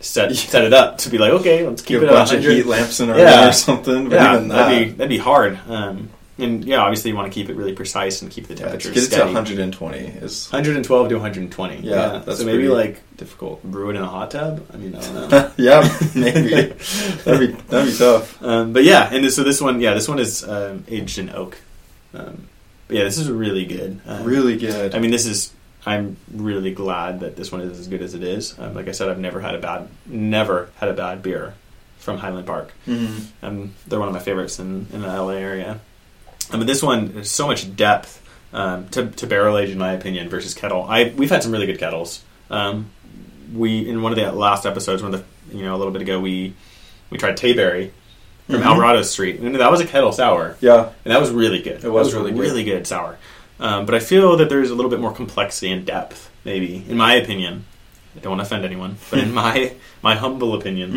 set 0.00 0.34
set 0.36 0.64
it 0.64 0.72
up 0.72 0.98
to 0.98 1.10
be 1.10 1.18
like, 1.18 1.32
okay, 1.32 1.66
let's 1.66 1.82
keep 1.82 2.00
Get 2.00 2.04
it 2.04 2.12
a 2.12 2.12
at 2.12 2.28
bunch 2.28 2.32
of 2.32 2.42
heat 2.44 2.66
lamps 2.66 3.00
in 3.00 3.10
our 3.10 3.18
Yeah. 3.18 3.40
room 3.40 3.48
or 3.48 3.52
something. 3.52 4.08
But 4.08 4.14
yeah, 4.14 4.36
that, 4.38 4.48
that'd 4.48 4.78
be 4.88 4.92
that'd 4.92 5.08
be 5.08 5.18
hard. 5.18 5.58
Um, 5.68 6.10
and 6.36 6.64
yeah, 6.64 6.78
obviously 6.78 7.10
you 7.12 7.16
want 7.16 7.32
to 7.32 7.34
keep 7.34 7.48
it 7.48 7.54
really 7.54 7.74
precise 7.74 8.20
and 8.20 8.28
keep 8.30 8.48
the 8.48 8.54
yeah, 8.54 8.60
temperature 8.62 8.90
get 8.90 9.04
it 9.04 9.10
to 9.12 9.24
120 9.24 9.98
is 9.98 10.50
112 10.50 11.08
to 11.08 11.14
120. 11.14 11.76
Yeah, 11.82 12.22
that's 12.24 12.40
so 12.40 12.44
maybe 12.44 12.68
like 12.68 13.02
difficult. 13.16 13.62
brew 13.62 13.90
it 13.90 13.96
in 13.96 14.02
a 14.02 14.06
hot 14.08 14.32
tub. 14.32 14.66
I 14.72 14.76
mean, 14.76 14.96
I 14.96 15.00
don't 15.00 15.30
know. 15.30 15.52
yeah, 15.56 15.96
maybe 16.14 16.48
that'd 17.24 17.40
be 17.40 17.46
that'd 17.68 17.92
be 17.92 17.96
tough. 17.96 18.42
Um, 18.42 18.72
but 18.72 18.82
yeah, 18.84 19.08
and 19.12 19.30
so 19.30 19.44
this 19.44 19.60
one, 19.60 19.80
yeah, 19.80 19.94
this 19.94 20.08
one 20.08 20.18
is 20.18 20.42
um, 20.48 20.84
aged 20.88 21.18
in 21.18 21.30
oak. 21.30 21.56
Um, 22.14 22.48
yeah, 22.88 23.04
this 23.04 23.18
is 23.18 23.30
really 23.30 23.64
good. 23.64 24.00
Um, 24.06 24.24
Really 24.24 24.56
good. 24.58 24.94
I 24.94 24.98
mean, 24.98 25.10
this 25.10 25.26
is. 25.26 25.52
I'm 25.86 26.16
really 26.32 26.72
glad 26.72 27.20
that 27.20 27.36
this 27.36 27.52
one 27.52 27.60
is 27.60 27.78
as 27.78 27.88
good 27.88 28.00
as 28.00 28.14
it 28.14 28.22
is. 28.22 28.58
Um, 28.58 28.74
like 28.74 28.88
I 28.88 28.92
said, 28.92 29.10
I've 29.10 29.18
never 29.18 29.40
had 29.40 29.54
a 29.54 29.58
bad, 29.58 29.88
never 30.06 30.70
had 30.76 30.88
a 30.88 30.94
bad 30.94 31.22
beer 31.22 31.52
from 31.98 32.16
Highland 32.18 32.46
Park. 32.46 32.72
hmm 32.86 33.18
Um, 33.42 33.74
they're 33.86 33.98
one 33.98 34.08
of 34.08 34.14
my 34.14 34.20
favorites 34.20 34.58
in, 34.58 34.86
in 34.94 35.02
the 35.02 35.08
LA 35.08 35.32
area. 35.34 35.80
Um, 36.50 36.60
but 36.60 36.66
this 36.66 36.82
one 36.82 37.12
has 37.14 37.30
so 37.30 37.46
much 37.46 37.74
depth 37.76 38.22
um, 38.54 38.88
to, 38.90 39.08
to 39.10 39.26
barrel 39.26 39.58
age, 39.58 39.70
in 39.70 39.78
my 39.78 39.92
opinion, 39.92 40.28
versus 40.30 40.54
kettle. 40.54 40.84
I 40.88 41.12
we've 41.16 41.30
had 41.30 41.42
some 41.42 41.52
really 41.52 41.66
good 41.66 41.78
kettles. 41.78 42.22
Um, 42.50 42.90
we 43.54 43.86
in 43.86 44.00
one 44.00 44.12
of 44.12 44.16
the 44.16 44.32
last 44.32 44.64
episodes, 44.64 45.02
one 45.02 45.12
of 45.12 45.22
the 45.50 45.56
you 45.56 45.64
know 45.64 45.74
a 45.74 45.78
little 45.78 45.92
bit 45.92 46.00
ago, 46.02 46.18
we 46.18 46.54
we 47.10 47.18
tried 47.18 47.36
Tayberry 47.36 47.90
from 48.46 48.60
Mhm. 48.60 48.64
Alvarado 48.66 49.02
Street, 49.02 49.40
and 49.40 49.54
that 49.54 49.70
was 49.70 49.80
a 49.80 49.86
kettle 49.86 50.12
sour, 50.12 50.56
Yeah. 50.60 50.88
and 51.04 51.12
that 51.14 51.20
was 51.20 51.30
really 51.30 51.60
good. 51.62 51.82
It 51.84 51.90
was 51.90 52.12
That 52.12 52.18
really 52.18 52.32
good. 52.32 52.40
really 52.40 52.64
good 52.64 52.86
sour. 52.86 53.16
Um, 53.60 53.86
but 53.86 53.94
I 53.94 54.00
feel 54.00 54.36
that 54.36 54.48
there's 54.48 54.70
a 54.70 54.74
little 54.74 54.90
bit 54.90 55.00
more 55.00 55.12
complexity 55.12 55.70
and 55.70 55.84
depth, 55.86 56.28
maybe 56.44 56.84
in 56.88 56.96
my 56.96 57.14
opinion. 57.14 57.64
I 58.16 58.20
don't 58.20 58.30
want 58.32 58.40
to 58.40 58.46
offend 58.46 58.64
anyone, 58.64 58.96
but 59.10 59.18
in 59.20 59.32
my 59.42 59.72
my 60.02 60.14
humble 60.16 60.54
opinion, 60.54 60.90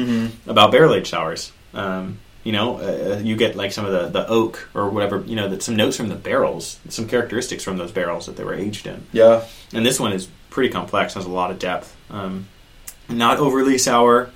hmm 0.45 0.49
about 0.51 0.71
barrel 0.71 0.93
aged 0.93 1.07
sours. 1.07 1.51
Um, 1.73 2.17
you 2.43 2.51
know, 2.53 2.77
uh, 2.79 3.19
you 3.23 3.35
get 3.35 3.55
like 3.55 3.71
some 3.71 3.85
of 3.85 3.91
the, 3.91 4.07
the 4.21 4.27
oak 4.27 4.69
or 4.73 4.89
whatever, 4.89 5.23
you 5.25 5.35
know, 5.35 5.47
that 5.49 5.61
some 5.63 5.75
notes 5.75 5.97
from 5.97 6.07
the 6.09 6.15
barrels, 6.15 6.77
some 6.89 7.07
characteristics 7.07 7.63
from 7.63 7.77
those 7.77 7.91
barrels 7.91 8.25
that 8.25 8.35
they 8.37 8.43
were 8.43 8.53
aged 8.53 8.87
in. 8.87 9.03
Yeah. 9.11 9.41
And 9.73 9.85
this 9.85 9.99
one 9.99 10.13
is 10.13 10.27
pretty 10.49 10.69
complex, 10.69 11.13
has 11.15 11.25
a 11.25 11.29
lot 11.29 11.51
of 11.51 11.59
depth. 11.59 11.93
Um, 12.09 12.47
not 13.09 13.37
overly 13.39 13.77
sour. 13.77 14.29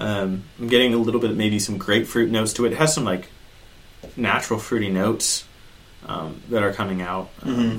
Um, 0.00 0.44
I'm 0.58 0.68
getting 0.68 0.94
a 0.94 0.96
little 0.96 1.20
bit, 1.20 1.36
maybe 1.36 1.58
some 1.58 1.76
grapefruit 1.78 2.30
notes 2.30 2.52
to 2.54 2.64
it. 2.64 2.72
It 2.72 2.78
has 2.78 2.94
some 2.94 3.04
like 3.04 3.28
natural 4.16 4.58
fruity 4.58 4.88
notes 4.88 5.44
um, 6.06 6.40
that 6.48 6.62
are 6.62 6.72
coming 6.72 7.02
out. 7.02 7.28
Um, 7.42 7.54
hmm 7.54 7.78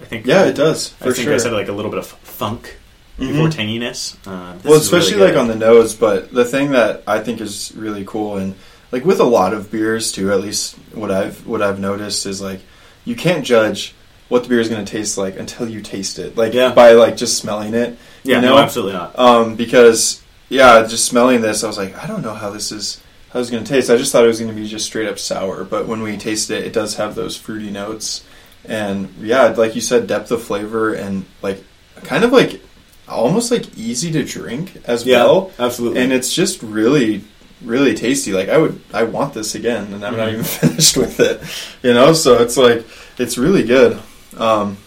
I 0.00 0.04
think. 0.04 0.26
Yeah, 0.26 0.44
it 0.44 0.52
does 0.54 0.94
I 1.00 1.06
for 1.06 1.12
think 1.12 1.24
sure. 1.24 1.34
I 1.34 1.38
said 1.38 1.52
like 1.52 1.66
a 1.68 1.72
little 1.72 1.90
bit 1.90 1.98
of 1.98 2.06
funk 2.06 2.76
Mhm. 3.18 3.32
before 3.32 3.48
tanginess. 3.48 4.14
Uh, 4.26 4.28
well, 4.28 4.56
is 4.56 4.64
really 4.64 4.76
especially 4.76 5.16
like 5.16 5.36
on 5.36 5.48
the 5.48 5.56
nose. 5.56 5.94
But 5.96 6.32
the 6.32 6.44
thing 6.44 6.70
that 6.70 7.02
I 7.06 7.18
think 7.18 7.40
is 7.40 7.72
really 7.74 8.04
cool, 8.06 8.36
and 8.36 8.54
like 8.92 9.04
with 9.04 9.18
a 9.18 9.24
lot 9.24 9.52
of 9.52 9.72
beers 9.72 10.12
too, 10.12 10.30
at 10.30 10.40
least 10.40 10.76
what 10.92 11.10
I've 11.10 11.44
what 11.48 11.62
I've 11.62 11.80
noticed 11.80 12.26
is 12.26 12.40
like 12.40 12.60
you 13.04 13.16
can't 13.16 13.44
judge 13.44 13.92
what 14.28 14.44
the 14.44 14.48
beer 14.50 14.60
is 14.60 14.68
going 14.68 14.84
to 14.84 14.92
taste 14.92 15.18
like 15.18 15.36
until 15.36 15.68
you 15.68 15.80
taste 15.80 16.18
it, 16.20 16.36
like 16.36 16.52
Yeah. 16.54 16.72
by 16.72 16.92
like 16.92 17.16
just 17.16 17.36
smelling 17.38 17.74
it. 17.74 17.98
yeah, 18.22 18.36
you 18.36 18.42
no, 18.42 18.54
know? 18.54 18.58
absolutely 18.58 18.92
not. 18.92 19.18
Um, 19.18 19.56
because 19.56 20.22
yeah, 20.48 20.86
just 20.86 21.04
smelling 21.06 21.40
this, 21.40 21.62
I 21.64 21.66
was 21.66 21.78
like, 21.78 21.96
I 22.02 22.06
don't 22.06 22.22
know 22.22 22.34
how 22.34 22.50
this 22.50 22.72
is 22.72 23.00
how 23.32 23.40
it's 23.40 23.50
going 23.50 23.62
to 23.62 23.68
taste. 23.68 23.90
I 23.90 23.96
just 23.98 24.10
thought 24.12 24.24
it 24.24 24.28
was 24.28 24.40
going 24.40 24.54
to 24.54 24.58
be 24.60 24.66
just 24.66 24.86
straight 24.86 25.08
up 25.08 25.18
sour, 25.18 25.62
but 25.64 25.86
when 25.86 26.00
we 26.02 26.16
tasted 26.16 26.58
it, 26.58 26.66
it 26.68 26.72
does 26.72 26.96
have 26.96 27.14
those 27.14 27.36
fruity 27.36 27.70
notes, 27.70 28.24
and 28.64 29.12
yeah, 29.20 29.46
like 29.48 29.74
you 29.74 29.80
said, 29.82 30.06
depth 30.06 30.30
of 30.30 30.42
flavor 30.42 30.94
and 30.94 31.24
like 31.42 31.62
kind 32.04 32.24
of 32.24 32.32
like 32.32 32.62
almost 33.06 33.50
like 33.50 33.76
easy 33.76 34.10
to 34.12 34.24
drink 34.24 34.78
as 34.86 35.04
well, 35.04 35.50
absolutely. 35.58 36.00
and 36.02 36.12
it's 36.12 36.32
just 36.34 36.62
really 36.62 37.22
really 37.62 37.92
tasty. 37.94 38.32
Like 38.32 38.48
I 38.48 38.56
would, 38.56 38.80
I 38.94 39.02
want 39.02 39.34
this 39.34 39.54
again, 39.54 39.92
and 39.92 40.04
I'm 40.06 40.16
not 40.16 40.28
Mhm. 40.28 40.32
even 40.32 40.44
finished 40.44 40.96
with 40.96 41.18
it, 41.20 41.40
you 41.86 41.92
know. 41.92 42.12
So 42.14 42.40
it's 42.42 42.56
like 42.56 42.86
it's 43.18 43.36
really 43.36 43.64
good. 43.64 44.00
Um, 44.36 44.78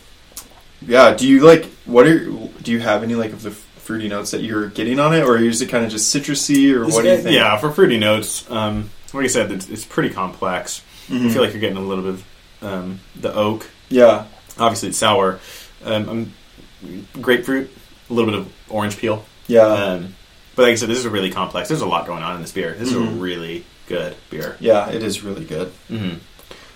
yeah. 0.82 1.14
Do 1.14 1.28
you 1.28 1.42
like 1.42 1.66
what 1.86 2.08
are? 2.08 2.20
Do 2.28 2.72
you 2.72 2.80
have 2.80 3.04
any 3.04 3.16
like 3.16 3.34
of 3.34 3.42
the 3.44 3.56
fruity 3.82 4.08
notes 4.08 4.32
that 4.32 4.42
you're 4.42 4.68
getting 4.68 5.00
on 5.00 5.14
it, 5.14 5.24
or 5.24 5.38
is 5.38 5.62
it 5.62 5.68
kind 5.70 5.84
of 5.86 5.92
just 5.92 6.14
citrusy, 6.16 6.74
or 6.74 6.86
what 6.86 7.04
do 7.04 7.10
you 7.10 7.18
think? 7.18 7.36
Yeah, 7.36 7.58
for 7.58 7.72
fruity 7.72 7.98
notes, 7.98 8.50
um, 8.50 8.90
like 9.14 9.26
I 9.26 9.28
said, 9.28 9.52
it's, 9.52 9.68
it's 9.70 9.86
pretty 9.86 10.10
complex. 10.10 10.82
Mhm. 11.10 11.26
I 11.30 11.34
feel 11.34 11.42
like 11.42 11.52
you're 11.52 11.60
getting 11.62 11.78
a 11.78 11.82
little 11.82 12.04
bit 12.04 12.14
of 12.14 12.24
um, 12.64 13.00
the 13.16 13.34
oak. 13.34 13.68
yeah, 13.90 14.26
Obviously, 14.60 14.90
it's 14.90 14.98
sour. 14.98 15.40
Um, 15.84 16.10
um, 16.10 16.34
grapefruit, 17.22 17.70
a 18.10 18.14
little 18.14 18.30
bit 18.32 18.40
of 18.40 18.54
orange 18.70 18.98
peel. 18.98 19.26
yeah, 19.48 19.66
Um, 19.68 20.16
but 20.56 20.64
like 20.64 20.74
I 20.74 20.76
said, 20.76 20.90
this 20.90 20.98
is 21.00 21.06
a 21.06 21.10
really 21.10 21.32
complex. 21.32 21.70
There's 21.70 21.82
a 21.82 21.86
lot 21.88 22.06
going 22.06 22.24
on 22.24 22.36
in 22.36 22.42
this 22.42 22.52
beer. 22.52 22.76
This 22.78 22.90
is 22.90 22.96
a 22.96 23.00
Mhm. 23.00 23.22
really 23.22 23.66
good 23.88 24.16
beer. 24.30 24.58
yeah. 24.60 24.90
It 24.90 25.02
is 25.04 25.24
really 25.24 25.44
good. 25.46 25.72
Mm-hmm. 25.90 26.16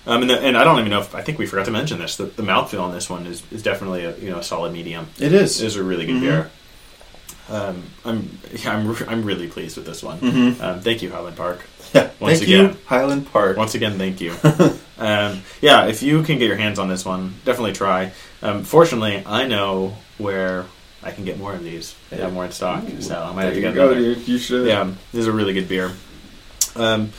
Um, 0.08 0.22
and, 0.22 0.30
the, 0.30 0.40
and 0.40 0.56
I 0.58 0.64
don't 0.64 0.78
even 0.80 0.92
know 0.92 1.00
if 1.02 1.16
I 1.16 1.22
think 1.22 1.40
we 1.40 1.46
forgot 1.48 1.66
to 1.66 1.72
mention 1.72 1.98
this. 2.00 2.16
The, 2.16 2.26
the 2.26 2.44
mouthfeel 2.44 2.82
on 2.82 2.94
this 2.94 3.10
one 3.10 3.26
is, 3.26 3.42
is 3.52 3.64
definitely 3.64 4.06
a 4.06 4.16
you 4.18 4.30
know 4.30 4.38
a 4.40 4.44
solid 4.44 4.72
medium. 4.72 5.08
It 5.20 5.34
is. 5.34 5.62
It 5.62 5.66
is 5.68 5.76
a 5.78 5.84
really 5.84 6.06
good 6.06 6.18
Mhm. 6.18 6.22
beer. 6.22 6.52
Um, 7.50 7.84
I'm 8.04 8.38
yeah, 8.54 8.72
I'm 8.78 8.96
I'm 9.08 9.24
really 9.24 9.48
pleased 9.48 9.78
with 9.78 9.86
this 9.86 10.02
one. 10.04 10.20
Mhm. 10.20 10.62
Um, 10.62 10.80
thank 10.82 11.02
you, 11.02 11.12
Highland 11.12 11.38
Park. 11.38 11.66
Yeah. 11.94 12.10
Once 12.20 12.40
Thank 12.40 12.50
you, 12.50 12.66
again. 12.66 12.78
Highland 12.86 13.32
Park. 13.32 13.58
Once 13.58 13.76
again, 13.76 13.98
thank 13.98 14.20
you. 14.20 14.34
um, 14.98 15.42
yeah, 15.62 15.86
if 15.86 16.02
you 16.04 16.24
can 16.24 16.40
get 16.40 16.48
your 16.48 16.58
hands 16.58 16.80
on 16.80 16.90
this 16.90 17.06
one, 17.06 17.36
definitely 17.46 17.74
try. 17.74 18.12
Um, 18.42 18.64
fortunately, 18.64 19.24
I 19.26 19.48
know 19.48 19.96
where 20.18 20.66
I 21.04 21.12
can 21.12 21.24
get 21.26 21.38
more 21.38 21.54
of 21.54 21.64
these. 21.64 21.96
They 22.10 22.18
have 22.18 22.34
more 22.34 22.46
in 22.46 22.52
stock, 22.52 22.84
so 23.00 23.22
I 23.22 23.32
might 23.34 23.44
have 23.44 23.54
to 23.54 23.60
you 23.60 23.66
get 23.68 23.76
go, 23.76 23.94
dude. 23.94 24.28
You 24.28 24.38
should. 24.40 24.68
Yeah, 24.68 24.86
this 25.14 25.22
is 25.22 25.28
a 25.28 25.32
really 25.32 25.54
good 25.54 25.70
beer. 25.70 25.92
Um, 26.76 27.12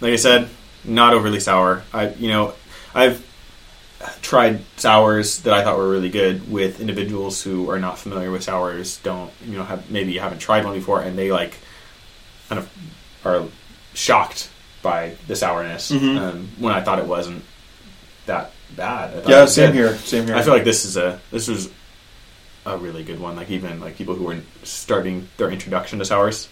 like 0.00 0.12
I 0.12 0.16
said, 0.16 0.48
not 0.84 1.14
overly 1.14 1.40
sour. 1.40 1.82
I, 1.92 2.10
you 2.10 2.28
know, 2.28 2.54
I've 2.94 3.24
tried 4.22 4.60
sours 4.76 5.40
that 5.42 5.52
I 5.52 5.62
thought 5.62 5.76
were 5.76 5.88
really 5.90 6.08
good 6.08 6.50
with 6.50 6.80
individuals 6.80 7.42
who 7.42 7.68
are 7.70 7.78
not 7.78 7.98
familiar 7.98 8.30
with 8.30 8.42
sours. 8.42 8.98
Don't 8.98 9.30
you 9.46 9.56
know? 9.58 9.64
Have 9.64 9.90
maybe 9.90 10.16
haven't 10.18 10.38
tried 10.38 10.64
one 10.64 10.74
before, 10.74 11.02
and 11.02 11.18
they 11.18 11.30
like 11.30 11.54
kind 12.48 12.58
of 12.58 12.70
are 13.24 13.44
shocked 13.94 14.48
by 14.82 15.12
the 15.26 15.36
sourness 15.36 15.90
Mhm. 15.90 16.16
um, 16.18 16.48
when 16.58 16.72
I 16.72 16.80
thought 16.80 16.98
it 16.98 17.04
wasn't 17.06 17.44
that 18.26 18.52
bad. 18.74 19.26
I 19.26 19.30
Yeah. 19.30 19.44
Same 19.44 19.72
good. 19.72 19.74
here. 19.76 19.98
Same 19.98 20.26
here. 20.26 20.36
I 20.36 20.42
feel 20.42 20.54
like 20.54 20.64
this 20.64 20.84
is 20.84 20.96
a 20.96 21.20
this 21.30 21.48
was 21.48 21.68
a 22.64 22.78
really 22.78 23.02
good 23.04 23.20
one. 23.20 23.36
Like 23.36 23.50
even 23.50 23.80
like 23.80 23.96
people 23.96 24.14
who 24.14 24.24
were 24.24 24.36
starting 24.62 25.28
their 25.36 25.50
introduction 25.50 25.98
to 25.98 26.04
sours, 26.04 26.48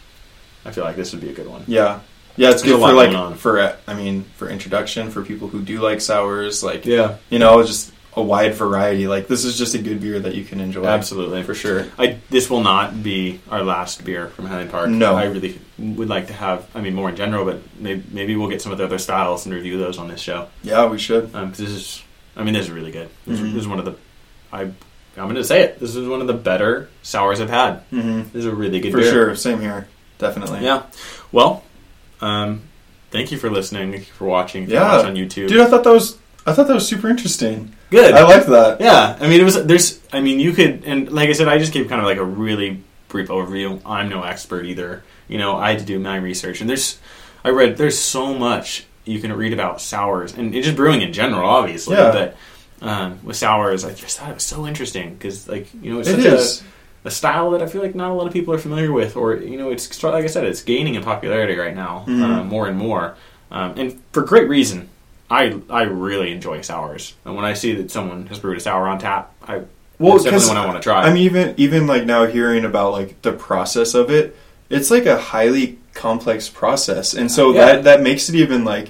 I 0.67 0.71
feel 0.73 0.85
like 0.85 0.97
this 0.97 1.13
would 1.13 1.21
be 1.23 1.31
a 1.31 1.35
good 1.35 1.47
one. 1.49 1.65
Yeah. 1.67 2.01
Yeah, 2.39 2.51
it's 2.51 2.63
good 2.63 2.79
for 2.81 2.93
like 2.93 3.37
for 3.37 3.59
uh, 3.61 3.77
I 3.87 3.95
mean 3.95 4.23
for 4.37 4.49
introduction 4.49 5.11
for 5.11 5.23
people 5.23 5.49
who 5.49 5.61
do 5.61 5.81
like 5.81 6.01
sours, 6.01 6.63
like 6.63 6.87
Yeah, 6.87 7.17
you 7.31 7.39
know, 7.39 7.63
just 7.63 7.93
a 8.17 8.23
wide 8.23 8.55
variety. 8.55 9.07
Like 9.07 9.29
this 9.29 9.45
is 9.45 9.59
just 9.59 9.75
a 9.75 9.79
good 9.79 10.01
beer 10.01 10.19
that 10.21 10.35
you 10.35 10.45
can 10.45 10.61
enjoy. 10.61 10.85
absolutely 10.87 11.43
for 11.43 11.55
sure. 11.55 11.87
I 11.99 12.19
this 12.31 12.49
will 12.49 12.63
not 12.63 13.03
be 13.03 13.41
our 13.51 13.63
last 13.63 14.05
beer 14.05 14.29
from 14.29 14.47
Highland 14.47 14.71
Park. 14.71 14.89
No. 14.91 15.15
I 15.17 15.25
really 15.25 15.61
would 15.79 16.09
like 16.09 16.29
to 16.29 16.33
have. 16.33 16.67
I 16.75 16.81
mean, 16.81 16.95
more 16.95 17.09
in 17.11 17.17
general, 17.17 17.45
but 17.45 17.61
maybe, 17.79 18.03
maybe 18.11 18.35
we'll 18.37 18.49
get 18.51 18.63
some 18.63 18.73
of 18.73 18.79
the 18.79 18.85
other 18.85 18.99
styles 18.99 19.45
and 19.47 19.55
review 19.55 19.77
those 19.79 19.99
on 19.99 20.09
this 20.09 20.21
show. 20.21 20.49
Yeah, 20.63 20.87
we 20.87 20.99
should. 20.99 21.33
Um, 21.35 21.51
this 21.51 21.61
is, 21.61 22.03
I 22.37 22.43
mean, 22.45 22.55
this 22.55 22.67
is 22.67 22.71
really 22.73 22.91
good. 22.91 23.09
This, 23.27 23.39
Mhm. 23.41 23.53
this 23.53 23.63
is 23.63 23.69
one 23.69 23.79
of 23.79 23.85
the, 23.85 23.95
I, 24.53 24.63
I'm 24.63 24.75
going 25.17 25.35
to 25.37 25.45
say 25.45 25.63
it. 25.63 25.79
This 25.79 25.95
is 25.95 26.09
one 26.09 26.21
of 26.21 26.27
the 26.27 26.35
better 26.35 26.89
sours 27.03 27.41
I've 27.41 27.51
had. 27.51 27.89
Mm-hmm. 27.93 28.23
This 28.33 28.35
is 28.35 28.47
a 28.47 28.55
really 28.55 28.81
good 28.81 28.93
beer. 28.93 28.93
For 28.93 28.99
beer. 29.03 29.11
sure. 29.13 29.35
Same 29.37 29.61
here. 29.61 29.87
Definitely. 30.19 30.65
Yeah. 30.65 30.83
Well, 31.31 31.63
um, 32.21 32.63
thank 33.11 33.31
you 33.33 33.39
for 33.39 33.51
listening. 33.51 33.93
Thank 33.93 34.07
you 34.09 34.13
for 34.15 34.25
watching. 34.25 34.65
If 34.65 34.69
you 34.71 34.75
Yeah. 34.77 34.97
watch 34.97 35.05
on 35.07 35.15
YouTube. 35.15 35.49
Dude, 35.49 35.61
I 35.61 35.67
thought 35.67 35.85
that 35.85 35.93
was 35.93 36.17
I 36.47 36.53
thought 36.55 36.67
that 36.69 36.75
was 36.75 36.89
super 36.89 37.09
interesting. 37.09 37.73
Good. 37.91 38.15
I 38.15 38.23
liked 38.25 38.47
that. 38.49 38.81
Yeah, 38.81 39.17
I 39.21 39.29
mean, 39.29 39.41
it 39.41 39.45
was. 39.45 39.63
There's. 39.65 40.01
I 40.13 40.21
mean, 40.21 40.41
you 40.41 40.53
could, 40.53 40.83
and 40.87 41.11
like 41.11 41.29
I 41.29 41.33
said, 41.33 41.49
I 41.49 41.59
just 41.59 41.73
gave 41.73 41.89
kind 41.89 42.01
of 42.01 42.07
like 42.07 42.19
a 42.19 42.25
really 42.25 42.83
brief 43.09 43.29
overview. 43.29 43.81
I'm 43.85 44.09
no 44.09 44.23
expert 44.23 44.65
either. 44.67 45.03
You 45.29 45.39
know, 45.39 45.57
I 45.57 45.71
had 45.71 45.79
to 45.81 45.85
do 45.85 45.99
my 45.99 46.17
research, 46.17 46.61
and 46.61 46.69
there's. 46.71 46.99
I 47.45 47.51
read 47.51 47.77
there's 47.77 47.99
so 47.99 48.35
much 48.35 48.85
you 49.05 49.21
can 49.21 49.33
read 49.33 49.53
about 49.55 49.81
sours 49.81 50.35
and 50.35 50.53
just 50.53 50.77
brewing 50.77 51.01
in 51.03 51.13
general, 51.13 51.49
obviously. 51.49 51.97
Yeah. 51.97 52.13
But 52.81 52.87
um, 52.87 53.19
with 53.25 53.37
sours, 53.37 53.85
I 53.85 53.93
just 53.95 54.19
thought 54.19 54.31
it 54.31 54.35
was 54.35 54.43
so 54.43 54.67
interesting 54.67 55.15
because, 55.15 55.49
like, 55.49 55.69
you 55.83 55.93
know, 55.93 56.01
it's 56.01 56.09
It 56.09 56.17
such 56.17 56.25
is. 56.33 56.61
a, 56.61 56.65
a 57.09 57.11
style 57.11 57.51
that 57.53 57.63
I 57.63 57.67
feel 57.67 57.83
like 57.83 57.95
not 57.95 58.11
a 58.11 58.15
lot 58.15 58.27
of 58.27 58.33
people 58.33 58.55
are 58.55 58.59
familiar 58.59 58.93
with, 58.93 59.17
or 59.17 59.35
you 59.37 59.57
know, 59.59 59.71
it's 59.71 60.03
like 60.03 60.25
I 60.25 60.29
said, 60.29 60.45
it's 60.45 60.63
gaining 60.63 60.95
in 60.95 61.03
popularity 61.03 61.57
right 61.57 61.75
now, 61.75 62.05
Mhm. 62.07 62.23
uh, 62.23 62.45
more 62.45 62.69
and 62.69 62.77
more, 62.77 63.15
um, 63.51 63.73
and 63.77 63.99
for 64.13 64.23
great 64.23 64.49
reason. 64.49 64.89
I 65.31 65.57
I 65.69 65.83
really 65.83 66.31
enjoy 66.33 66.61
sours, 66.63 67.15
and 67.25 67.35
when 67.37 67.45
I 67.45 67.55
see 67.55 67.75
that 67.75 67.91
someone 67.91 68.27
has 68.27 68.39
brewed 68.39 68.57
a 68.57 68.61
sour 68.61 68.87
on 68.89 68.99
tap, 68.99 69.33
I 69.47 69.61
Well, 69.99 70.15
it's 70.17 70.25
definitely 70.25 70.49
one 70.49 70.57
I 70.57 70.67
want 70.67 70.77
to 70.79 70.83
try. 70.83 71.03
I'm 71.03 71.17
even 71.17 71.55
even 71.57 71.87
like 71.87 72.05
now 72.07 72.25
hearing 72.27 72.65
about 72.65 72.93
like 72.93 73.21
the 73.23 73.33
process 73.33 73.95
of 73.95 74.11
it. 74.11 74.37
It's 74.71 74.91
like 74.91 75.07
a 75.07 75.19
highly 75.19 75.79
complex 75.95 76.49
process, 76.49 77.13
and 77.15 77.31
so 77.31 77.53
Yeah. 77.53 77.65
that 77.67 77.85
that 77.85 78.03
makes 78.03 78.29
it 78.29 78.35
even 78.37 78.65
like 78.65 78.89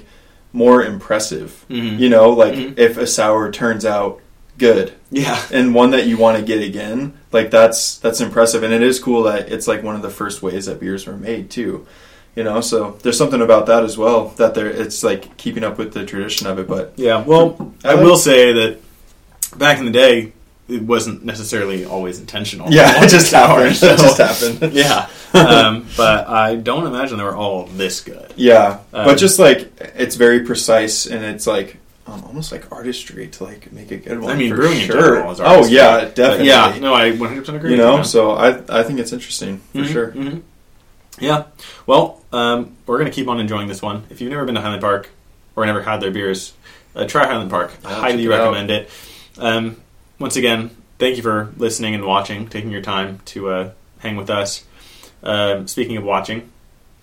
more 0.53 0.83
impressive. 0.83 1.65
Mhm. 1.69 1.99
You 1.99 2.09
know, 2.09 2.29
like 2.31 2.53
Mhm. 2.55 2.77
if 2.79 2.97
a 2.97 3.05
sour 3.07 3.51
turns 3.51 3.85
out 3.85 4.19
good 4.59 4.93
yeah, 5.11 5.41
and 5.51 5.73
one 5.73 5.91
that 5.91 6.05
you 6.05 6.17
want 6.17 6.37
to 6.37 6.43
get 6.43 6.61
again, 6.61 7.13
like 7.31 7.49
that's 7.49 7.97
that's 7.97 8.21
impressive, 8.21 8.61
and 8.61 8.71
it 8.71 8.83
is 8.83 8.99
cool 8.99 9.23
that 9.23 9.51
it's 9.51 9.67
like 9.67 9.81
one 9.81 9.95
of 9.95 10.03
the 10.03 10.09
first 10.11 10.43
ways 10.43 10.67
that 10.67 10.79
beers 10.79 11.07
were 11.07 11.17
made 11.17 11.49
too. 11.49 11.87
You 12.35 12.43
know, 12.43 12.61
so 12.61 12.91
there's 13.01 13.17
something 13.17 13.41
about 13.41 13.65
that 13.65 13.83
as 13.83 13.97
well 13.97 14.27
that 14.37 14.53
there 14.53 14.69
it's 14.69 15.03
like 15.03 15.35
keeping 15.37 15.63
up 15.63 15.79
with 15.79 15.93
the 15.93 16.05
tradition 16.05 16.45
of 16.45 16.59
it. 16.59 16.67
But 16.67 16.93
yeah. 16.95 17.23
Well, 17.23 17.73
I 17.83 17.93
I, 17.93 17.95
will 17.95 18.17
say 18.17 18.53
that 18.53 18.79
back 19.57 19.79
in 19.79 19.85
the 19.85 19.91
day, 19.91 20.31
it 20.67 20.83
wasn't 20.83 21.25
necessarily 21.25 21.85
always 21.85 22.19
intentional. 22.19 22.71
yeah, 22.71 23.03
it 23.03 23.09
just 23.09 23.31
happened. 23.33 23.75
So- 23.75 23.87
It 23.93 23.97
just 23.97 24.17
happened. 24.19 24.73
yeah, 24.73 25.09
um, 25.33 25.87
but 25.97 26.27
I 26.29 26.55
don't 26.55 26.85
imagine 26.85 27.17
they 27.17 27.23
were 27.23 27.35
all 27.35 27.65
this 27.65 28.01
good. 28.01 28.31
Yeah, 28.35 28.79
Um, 28.93 29.05
but 29.05 29.17
just 29.17 29.39
like 29.39 29.71
it's 29.95 30.15
very 30.15 30.41
precise 30.45 31.07
and 31.07 31.25
it's 31.25 31.47
like 31.47 31.77
um, 32.11 32.23
almost 32.25 32.51
like 32.51 32.71
artistry 32.71 33.27
to 33.27 33.43
like 33.43 33.71
make 33.71 33.91
a 33.91 33.97
good 33.97 34.19
one. 34.19 34.31
I 34.31 34.35
mean, 34.35 34.49
for 34.51 34.55
brewing 34.57 34.79
in 34.79 34.85
sure. 34.87 34.95
general 35.01 35.31
is 35.31 35.39
oh 35.41 35.65
yeah, 35.67 36.05
definitely. 36.05 36.37
But 36.37 36.45
yeah, 36.45 36.77
no, 36.79 36.93
I 36.93 37.11
100 37.11 37.39
percent 37.41 37.57
agree. 37.57 37.71
you 37.71 37.77
know, 37.77 37.95
man. 37.97 38.05
so 38.05 38.31
I 38.31 38.59
I 38.69 38.83
think 38.83 38.99
it's 38.99 39.11
interesting 39.13 39.59
for 39.71 39.77
Mhm, 39.79 39.91
sure. 39.91 40.11
mhm. 40.11 40.41
Yeah. 41.19 41.43
Well, 41.85 42.21
um, 42.31 42.77
we're 42.85 42.97
going 42.97 43.09
to 43.11 43.15
keep 43.15 43.27
on 43.27 43.39
enjoying 43.39 43.67
this 43.67 43.81
one. 43.81 44.05
If 44.09 44.21
you've 44.21 44.29
never 44.31 44.45
been 44.45 44.55
to 44.55 44.61
Highland 44.61 44.81
Park 44.81 45.09
or 45.55 45.65
never 45.65 45.81
had 45.81 45.99
their 45.99 46.11
beers, 46.11 46.53
uh, 46.95 47.05
try 47.05 47.25
Highland 47.27 47.49
Park. 47.49 47.71
I 47.83 47.89
Yeah, 47.89 47.95
highly 47.99 48.23
check 48.23 48.31
out. 48.33 48.39
recommend 48.39 48.71
it. 48.71 48.89
Um, 49.37 49.75
once 50.17 50.37
again, 50.37 50.69
thank 50.97 51.17
you 51.17 51.21
for 51.23 51.51
listening 51.57 51.93
and 51.93 52.05
watching, 52.05 52.47
taking 52.47 52.71
your 52.71 52.81
time 52.81 53.19
to 53.25 53.49
uh, 53.49 53.71
hang 53.99 54.15
with 54.15 54.29
us. 54.29 54.63
Um, 55.21 55.67
speaking 55.67 55.97
of 55.97 56.03
watching, 56.05 56.49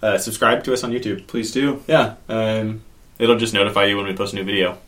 uh, 0.03 0.17
subscribe 0.17 0.65
to 0.65 0.73
us 0.73 0.83
on 0.83 0.93
YouTube. 0.93 1.27
Please 1.27 1.53
do. 1.53 1.83
Yeah. 1.87 2.15
Um, 2.29 2.83
it'll 3.19 3.37
just 3.37 3.53
notify 3.53 3.85
you 3.85 3.99
when 3.99 4.07
we 4.07 4.15
post 4.15 4.33
a 4.33 4.37
new 4.37 4.45
video. 4.45 4.79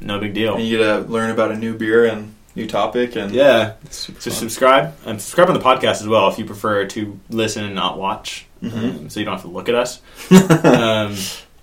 No 0.00 0.18
big 0.18 0.34
deal. 0.34 0.54
And 0.54 0.64
you 0.66 0.78
get 0.78 0.84
to 0.84 1.00
learn 1.10 1.30
about 1.30 1.52
a 1.52 1.56
new 1.56 1.74
beer 1.74 2.04
and 2.06 2.34
new 2.56 2.66
topic. 2.66 3.16
And 3.16 3.32
Yeah. 3.34 3.72
it's 3.84 3.96
super 3.96 4.20
So 4.20 4.30
fun. 4.30 4.38
subscribe 4.38 4.94
and 5.06 5.20
subscribe 5.20 5.48
on 5.48 5.54
the 5.54 5.60
podcast 5.60 6.00
as 6.00 6.08
well 6.08 6.28
if 6.28 6.38
you 6.38 6.44
prefer 6.44 6.84
to 6.86 7.18
listen 7.30 7.64
and 7.64 7.74
not 7.74 7.98
watch, 7.98 8.46
Mhm. 8.62 8.72
um, 9.00 9.10
so 9.10 9.20
you 9.20 9.26
don't 9.26 9.34
have 9.34 9.42
to 9.42 9.48
look 9.50 9.68
at 9.68 9.74
us. 9.74 10.00
um, 10.64 11.14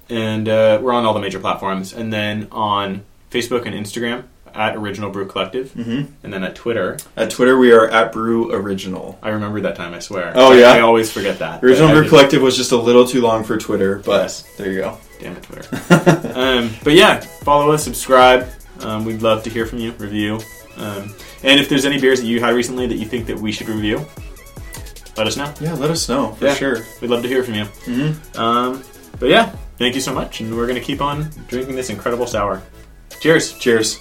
and 0.09 0.49
uh, 0.49 0.79
we're 0.81 0.93
on 0.93 1.05
all 1.05 1.13
the 1.13 1.19
major 1.19 1.39
platforms, 1.39 1.93
and 1.93 2.11
then 2.11 2.47
on 2.51 3.03
Facebook 3.31 3.65
and 3.67 3.75
Instagram 3.75 4.23
at 4.55 4.75
Original 4.75 5.11
Brew 5.11 5.27
Collective, 5.27 5.71
hmm 5.73 6.01
and 6.23 6.33
then 6.33 6.43
at 6.43 6.55
Twitter. 6.55 6.97
At 7.15 7.29
Twitter, 7.29 7.55
we 7.57 7.71
are 7.71 7.87
at 7.87 8.11
Brew 8.11 8.51
Original. 8.51 9.19
I 9.21 9.29
remember 9.29 9.61
that 9.61 9.75
time. 9.75 9.93
I 9.93 9.99
swear. 9.99 10.31
Oh, 10.33 10.53
yeah? 10.53 10.71
I, 10.71 10.79
always 10.79 11.11
forget 11.11 11.37
that. 11.39 11.63
Original 11.63 11.89
Brew 11.91 12.07
Collective 12.09 12.41
was 12.41 12.57
just 12.57 12.71
a 12.71 12.77
little 12.77 13.05
too 13.05 13.21
long 13.21 13.43
for 13.43 13.57
Twitter, 13.57 14.01
but 14.03 14.21
Yes. 14.23 14.43
there 14.57 14.71
you 14.71 14.79
go. 14.81 14.97
Damn 15.19 15.36
it, 15.36 15.43
Twitter. 15.43 15.67
um, 16.36 16.71
but 16.84 16.93
yeah, 16.93 17.19
follow 17.19 17.71
us, 17.71 17.84
subscribe. 17.84 18.47
Um, 18.82 19.03
we'd 19.05 19.21
love 19.21 19.43
to 19.43 19.49
hear 19.49 19.65
from 19.65 19.79
you. 19.79 19.91
Review. 19.93 20.39
Um, 20.77 21.13
and 21.43 21.60
if 21.60 21.67
there's 21.67 21.84
any 21.86 21.99
beers 21.99 22.21
that 22.21 22.27
you 22.27 22.39
had 22.39 22.53
recently 22.55 22.88
that 22.88 22.95
you 22.95 23.05
think 23.05 23.25
that 23.27 23.38
we 23.38 23.51
should 23.51 23.67
review, 23.67 24.05
let 25.17 25.27
us 25.27 25.36
know. 25.36 25.53
Yeah, 25.60 25.73
let 25.73 25.89
us 25.89 26.08
know 26.08 26.32
for 26.34 26.45
Yeah. 26.45 26.53
sure. 26.55 26.77
We'd 27.01 27.10
love 27.12 27.21
to 27.23 27.27
hear 27.27 27.43
from 27.43 27.55
you. 27.55 27.65
hmm 27.65 28.39
Um, 28.39 28.84
but 29.19 29.27
yeah, 29.27 29.53
thank 29.77 29.95
you 29.95 30.01
so 30.01 30.13
much, 30.13 30.39
and 30.39 30.55
we're 30.55 30.67
going 30.67 30.79
to 30.79 30.86
keep 30.86 31.01
on 31.01 31.29
drinking 31.49 31.75
this 31.75 31.89
incredible 31.89 32.25
sour. 32.27 32.62
Cheers. 33.19 33.58
Cheers. 33.60 33.99